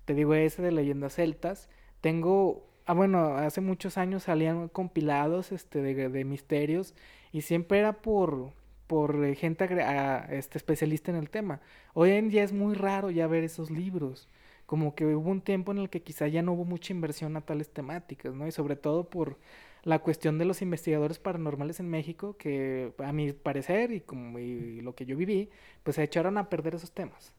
Te 0.05 0.13
digo 0.13 0.33
ese 0.33 0.61
de 0.61 0.71
leyendas 0.71 1.15
celtas. 1.15 1.69
Tengo 2.01 2.67
Ah, 2.87 2.93
bueno, 2.93 3.35
hace 3.37 3.61
muchos 3.61 3.97
años 3.97 4.23
salían 4.23 4.67
compilados 4.69 5.51
este, 5.51 5.81
de, 5.81 6.23
misterios 6.23 6.93
y 7.31 7.41
siempre 7.41 7.79
era 7.79 7.93
por, 7.93 8.51
por 8.85 9.33
gente 9.35 9.67
este, 10.29 10.57
especialista 10.59 11.09
en 11.11 11.17
el 11.17 11.31
tema. 11.31 11.61
Hoy 11.95 12.11
en 12.11 12.29
día 12.29 12.43
es 12.43 12.53
muy 12.53 12.75
raro 12.75 13.09
ya 13.09 13.25
ver 13.25 13.43
esos 13.43 13.71
libros. 13.71 14.29
Como 14.67 14.95
que 14.95 15.05
hubo 15.15 15.29
un 15.31 15.41
tiempo 15.41 15.71
en 15.71 15.79
el 15.79 15.89
que 15.89 16.03
quizá 16.03 16.27
ya 16.27 16.43
no 16.43 16.53
hubo 16.53 16.65
mucha 16.65 16.93
inversión 16.93 17.35
a 17.37 17.41
tales 17.41 17.69
temáticas, 17.71 18.35
¿no? 18.35 18.47
Y 18.47 18.51
sobre 18.51 18.75
todo 18.75 19.09
por 19.09 19.39
la 19.83 19.99
cuestión 19.99 20.37
de 20.37 20.45
los 20.45 20.61
investigadores 20.61 21.19
paranormales 21.19 21.79
en 21.79 21.89
México, 21.89 22.37
que 22.37 22.93
a 22.99 23.11
mi 23.13 23.33
parecer 23.33 23.91
y 23.91 24.01
como 24.01 24.39
y 24.39 24.81
lo 24.81 24.95
que 24.95 25.05
yo 25.05 25.17
viví, 25.17 25.49
pues 25.83 25.95
se 25.95 26.03
echaron 26.03 26.37
a 26.37 26.49
perder 26.49 26.75
esos 26.75 26.91
temas. 26.91 27.33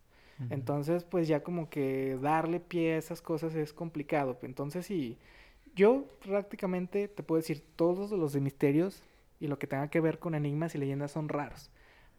Entonces, 0.51 1.05
pues 1.05 1.29
ya 1.29 1.43
como 1.43 1.71
que 1.71 2.19
darle 2.21 2.61
pie 2.61 2.95
a 2.95 2.99
esas 2.99 3.23
cosas 3.23 3.55
es 3.55 3.73
complicado. 3.73 4.39
Entonces, 4.43 4.85
sí, 4.85 5.17
yo 5.75 6.05
prácticamente 6.25 7.09
te 7.09 7.23
puedo 7.23 7.41
decir 7.41 7.63
todos 7.77 8.11
los 8.11 8.33
de 8.33 8.41
misterios 8.41 9.03
y 9.41 9.47
lo 9.47 9.59
que 9.59 9.67
tenga 9.67 9.89
que 9.89 10.01
ver 10.01 10.19
con 10.19 10.35
enigmas 10.35 10.75
y 10.75 10.79
leyendas 10.79 11.13
son 11.13 11.29
raros. 11.29 11.71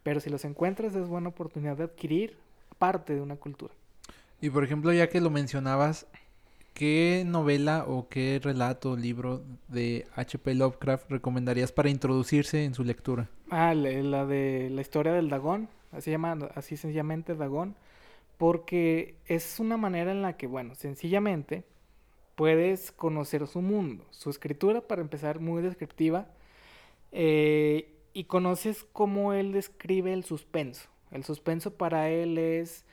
Pero 0.03 0.19
si 0.19 0.29
los 0.29 0.45
encuentras 0.45 0.95
es 0.95 1.07
buena 1.07 1.29
oportunidad 1.29 1.77
de 1.77 1.83
adquirir 1.83 2.37
parte 2.77 3.13
de 3.13 3.21
una 3.21 3.35
cultura. 3.35 3.73
Y 4.41 4.49
por 4.49 4.63
ejemplo, 4.63 4.93
ya 4.93 5.09
que 5.09 5.21
lo 5.21 5.29
mencionabas, 5.29 6.07
¿qué 6.73 7.23
novela 7.25 7.85
o 7.87 8.07
qué 8.07 8.39
relato 8.41 8.91
o 8.91 8.95
libro 8.95 9.43
de 9.67 10.07
H.P. 10.15 10.53
Lovecraft 10.53 11.09
recomendarías 11.09 11.71
para 11.71 11.89
introducirse 11.89 12.63
en 12.63 12.73
su 12.73 12.83
lectura? 12.83 13.29
Ah, 13.49 13.73
la 13.73 14.25
de 14.25 14.69
la 14.71 14.81
historia 14.81 15.13
del 15.13 15.29
Dagón, 15.29 15.69
así 15.91 16.11
llama, 16.11 16.37
así 16.53 16.77
sencillamente 16.77 17.35
Dagón 17.35 17.75
porque 18.37 19.15
es 19.25 19.59
una 19.59 19.77
manera 19.77 20.11
en 20.11 20.21
la 20.21 20.37
que, 20.37 20.47
bueno, 20.47 20.75
sencillamente 20.75 21.65
puedes 22.35 22.91
conocer 22.91 23.47
su 23.47 23.61
mundo, 23.61 24.05
su 24.11 24.29
escritura, 24.29 24.81
para 24.81 25.01
empezar, 25.01 25.39
muy 25.39 25.61
descriptiva, 25.63 26.27
eh, 27.11 27.95
y 28.13 28.25
conoces 28.25 28.85
cómo 28.93 29.33
él 29.33 29.51
describe 29.51 30.13
el 30.13 30.23
suspenso. 30.23 30.89
El 31.11 31.23
suspenso 31.23 31.77
para 31.77 32.09
él 32.09 32.37
es 32.37 32.85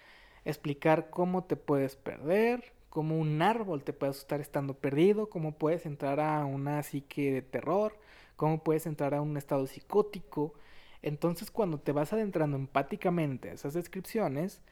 explicar 0.44 1.10
cómo 1.10 1.44
te 1.44 1.56
puedes 1.56 1.96
perder, 1.96 2.72
cómo 2.88 3.18
un 3.18 3.42
árbol 3.42 3.82
te 3.82 3.92
puede 3.92 4.10
asustar 4.10 4.40
estando 4.40 4.74
perdido, 4.74 5.28
cómo 5.28 5.58
puedes 5.58 5.84
entrar 5.84 6.20
a 6.20 6.44
una 6.44 6.82
psique 6.82 7.32
de 7.32 7.42
terror, 7.42 7.98
cómo 8.36 8.62
puedes 8.62 8.86
entrar 8.86 9.14
a 9.14 9.20
un 9.20 9.36
estado 9.36 9.66
psicótico. 9.66 10.54
Entonces, 11.02 11.50
cuando 11.50 11.78
te 11.78 11.92
vas 11.92 12.12
adentrando 12.12 12.56
empáticamente 12.56 13.50
a 13.50 13.54
esas 13.54 13.74
descripciones, 13.74 14.62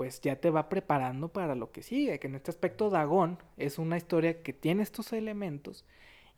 pues 0.00 0.22
ya 0.22 0.36
te 0.36 0.48
va 0.48 0.70
preparando 0.70 1.28
para 1.28 1.54
lo 1.54 1.72
que 1.72 1.82
sigue, 1.82 2.18
que 2.18 2.26
en 2.26 2.34
este 2.34 2.50
aspecto 2.50 2.88
Dagón 2.88 3.36
es 3.58 3.78
una 3.78 3.98
historia 3.98 4.42
que 4.42 4.54
tiene 4.54 4.82
estos 4.82 5.12
elementos 5.12 5.84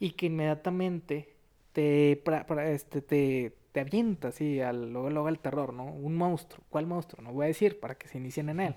y 0.00 0.14
que 0.14 0.26
inmediatamente 0.26 1.36
te, 1.72 2.20
este, 2.66 3.02
te, 3.02 3.52
te 3.70 3.80
avienta 3.80 4.26
así 4.26 4.60
al, 4.60 4.92
luego, 4.92 5.10
luego 5.10 5.28
al 5.28 5.38
terror, 5.38 5.72
¿no? 5.74 5.84
Un 5.84 6.16
monstruo, 6.16 6.64
¿cuál 6.70 6.88
monstruo? 6.88 7.22
No 7.22 7.32
voy 7.32 7.44
a 7.44 7.46
decir 7.46 7.78
para 7.78 7.94
que 7.94 8.08
se 8.08 8.18
inicien 8.18 8.48
en 8.48 8.58
él, 8.58 8.74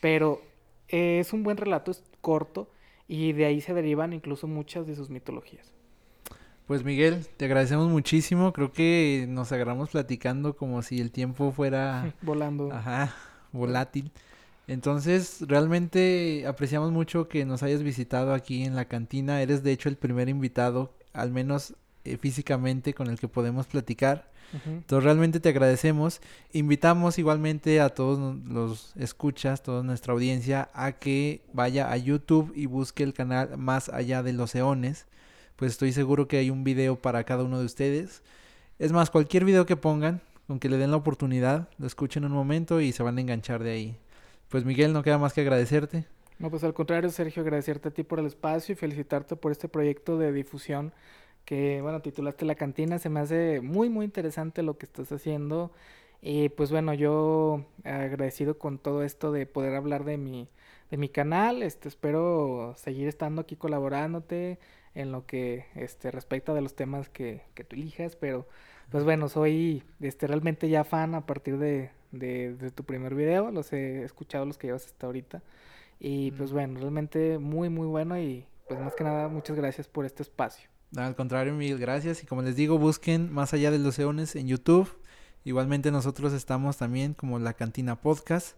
pero 0.00 0.40
es 0.86 1.32
un 1.32 1.42
buen 1.42 1.56
relato, 1.56 1.90
es 1.90 2.04
corto 2.20 2.70
y 3.08 3.32
de 3.32 3.46
ahí 3.46 3.60
se 3.60 3.74
derivan 3.74 4.12
incluso 4.12 4.46
muchas 4.46 4.86
de 4.86 4.94
sus 4.94 5.10
mitologías. 5.10 5.72
Pues 6.68 6.84
Miguel, 6.84 7.26
te 7.36 7.46
agradecemos 7.46 7.88
muchísimo. 7.88 8.52
Creo 8.52 8.70
que 8.70 9.26
nos 9.28 9.50
agarramos 9.50 9.90
platicando 9.90 10.54
como 10.54 10.82
si 10.82 11.00
el 11.00 11.10
tiempo 11.10 11.50
fuera 11.50 12.14
volando. 12.22 12.70
Ajá, 12.72 13.12
volátil. 13.52 14.12
Entonces, 14.66 15.38
realmente 15.48 16.44
apreciamos 16.46 16.92
mucho 16.92 17.28
que 17.28 17.44
nos 17.44 17.62
hayas 17.62 17.82
visitado 17.82 18.34
aquí 18.34 18.64
en 18.64 18.76
la 18.76 18.84
cantina. 18.84 19.42
Eres 19.42 19.62
de 19.62 19.72
hecho 19.72 19.88
el 19.88 19.96
primer 19.96 20.28
invitado, 20.28 20.94
al 21.12 21.32
menos 21.32 21.74
eh, 22.04 22.16
físicamente, 22.16 22.94
con 22.94 23.08
el 23.08 23.18
que 23.18 23.28
podemos 23.28 23.66
platicar. 23.66 24.30
Entonces 24.64 25.04
realmente 25.04 25.38
te 25.38 25.48
agradecemos. 25.48 26.20
Invitamos 26.52 27.18
igualmente 27.18 27.80
a 27.80 27.90
todos 27.90 28.36
los 28.46 28.92
escuchas, 28.96 29.62
toda 29.62 29.82
nuestra 29.82 30.12
audiencia, 30.12 30.70
a 30.74 30.92
que 30.92 31.42
vaya 31.52 31.92
a 31.92 31.96
YouTube 31.96 32.52
y 32.56 32.66
busque 32.66 33.02
el 33.02 33.14
canal 33.14 33.56
Más 33.58 33.88
Allá 33.88 34.22
de 34.22 34.32
los 34.32 34.54
Eones. 34.54 35.06
Pues 35.56 35.72
estoy 35.72 35.92
seguro 35.92 36.26
que 36.26 36.38
hay 36.38 36.50
un 36.50 36.64
video 36.64 36.96
para 37.00 37.24
cada 37.24 37.44
uno 37.44 37.60
de 37.60 37.66
ustedes. 37.66 38.22
Es 38.78 38.92
más, 38.92 39.10
cualquier 39.10 39.44
video 39.44 39.66
que 39.66 39.76
pongan, 39.76 40.20
con 40.50 40.58
que 40.58 40.68
le 40.68 40.78
den 40.78 40.90
la 40.90 40.96
oportunidad, 40.96 41.68
lo 41.78 41.86
escuchen 41.86 42.24
un 42.24 42.32
momento 42.32 42.80
y 42.80 42.90
se 42.90 43.04
van 43.04 43.18
a 43.18 43.20
enganchar 43.20 43.62
de 43.62 43.70
ahí. 43.70 43.96
Pues 44.48 44.64
Miguel, 44.64 44.92
no 44.92 45.04
queda 45.04 45.16
más 45.16 45.32
que 45.32 45.42
agradecerte. 45.42 46.06
No, 46.40 46.50
pues 46.50 46.64
al 46.64 46.74
contrario, 46.74 47.08
Sergio, 47.10 47.42
agradecerte 47.42 47.90
a 47.90 47.92
ti 47.92 48.02
por 48.02 48.18
el 48.18 48.26
espacio 48.26 48.72
y 48.72 48.74
felicitarte 48.74 49.36
por 49.36 49.52
este 49.52 49.68
proyecto 49.68 50.18
de 50.18 50.32
difusión 50.32 50.92
que, 51.44 51.80
bueno, 51.82 52.02
titulaste 52.02 52.44
La 52.46 52.56
Cantina. 52.56 52.98
Se 52.98 53.08
me 53.10 53.20
hace 53.20 53.60
muy, 53.60 53.90
muy 53.90 54.04
interesante 54.04 54.64
lo 54.64 54.76
que 54.76 54.86
estás 54.86 55.12
haciendo. 55.12 55.70
Y 56.20 56.48
pues 56.48 56.72
bueno, 56.72 56.94
yo 56.94 57.64
agradecido 57.84 58.58
con 58.58 58.78
todo 58.78 59.04
esto 59.04 59.30
de 59.30 59.46
poder 59.46 59.76
hablar 59.76 60.02
de 60.02 60.16
mi, 60.16 60.48
de 60.90 60.96
mi 60.96 61.08
canal. 61.08 61.62
Este, 61.62 61.86
espero 61.86 62.74
seguir 62.76 63.06
estando 63.06 63.42
aquí 63.42 63.54
colaborándote 63.54 64.58
en 64.96 65.12
lo 65.12 65.26
que 65.26 65.66
este, 65.76 66.10
respecta 66.10 66.54
de 66.54 66.60
los 66.60 66.74
temas 66.74 67.08
que, 67.08 67.42
que 67.54 67.62
tú 67.62 67.76
elijas, 67.76 68.16
pero 68.16 68.48
pues 68.90 69.04
bueno, 69.04 69.28
soy 69.28 69.82
este, 70.00 70.26
realmente 70.26 70.68
ya 70.68 70.84
fan 70.84 71.14
a 71.14 71.26
partir 71.26 71.58
de, 71.58 71.90
de, 72.12 72.70
tu 72.74 72.84
primer 72.84 73.14
video, 73.14 73.50
los 73.50 73.72
he 73.72 74.02
escuchado 74.02 74.44
los 74.44 74.58
que 74.58 74.68
llevas 74.68 74.86
hasta 74.86 75.06
ahorita. 75.06 75.42
Y 75.98 76.30
pues 76.32 76.52
bueno, 76.52 76.80
realmente 76.80 77.38
muy, 77.38 77.68
muy 77.68 77.86
bueno 77.86 78.18
y 78.18 78.46
pues 78.68 78.80
más 78.80 78.94
que 78.94 79.04
nada, 79.04 79.28
muchas 79.28 79.56
gracias 79.56 79.86
por 79.88 80.04
este 80.04 80.22
espacio. 80.22 80.68
Al 80.96 81.14
contrario, 81.14 81.54
mil 81.54 81.78
gracias. 81.78 82.22
Y 82.22 82.26
como 82.26 82.42
les 82.42 82.56
digo, 82.56 82.78
busquen 82.78 83.32
Más 83.32 83.52
Allá 83.54 83.70
de 83.70 83.78
los 83.78 83.98
Eones 83.98 84.34
en 84.34 84.48
YouTube. 84.48 84.90
Igualmente 85.44 85.90
nosotros 85.90 86.32
estamos 86.32 86.76
también 86.76 87.14
como 87.14 87.38
La 87.38 87.54
Cantina 87.54 88.00
Podcast. 88.00 88.56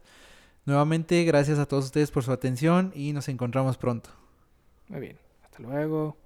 Nuevamente, 0.65 1.25
gracias 1.25 1.59
a 1.59 1.67
todos 1.67 1.87
ustedes 1.87 2.11
por 2.11 2.23
su 2.23 2.33
atención 2.33 2.93
y 2.95 3.13
nos 3.13 3.29
encontramos 3.29 3.77
pronto. 3.77 4.11
Muy 4.89 5.01
bien, 5.01 5.19
hasta 5.45 5.61
luego. 5.61 6.22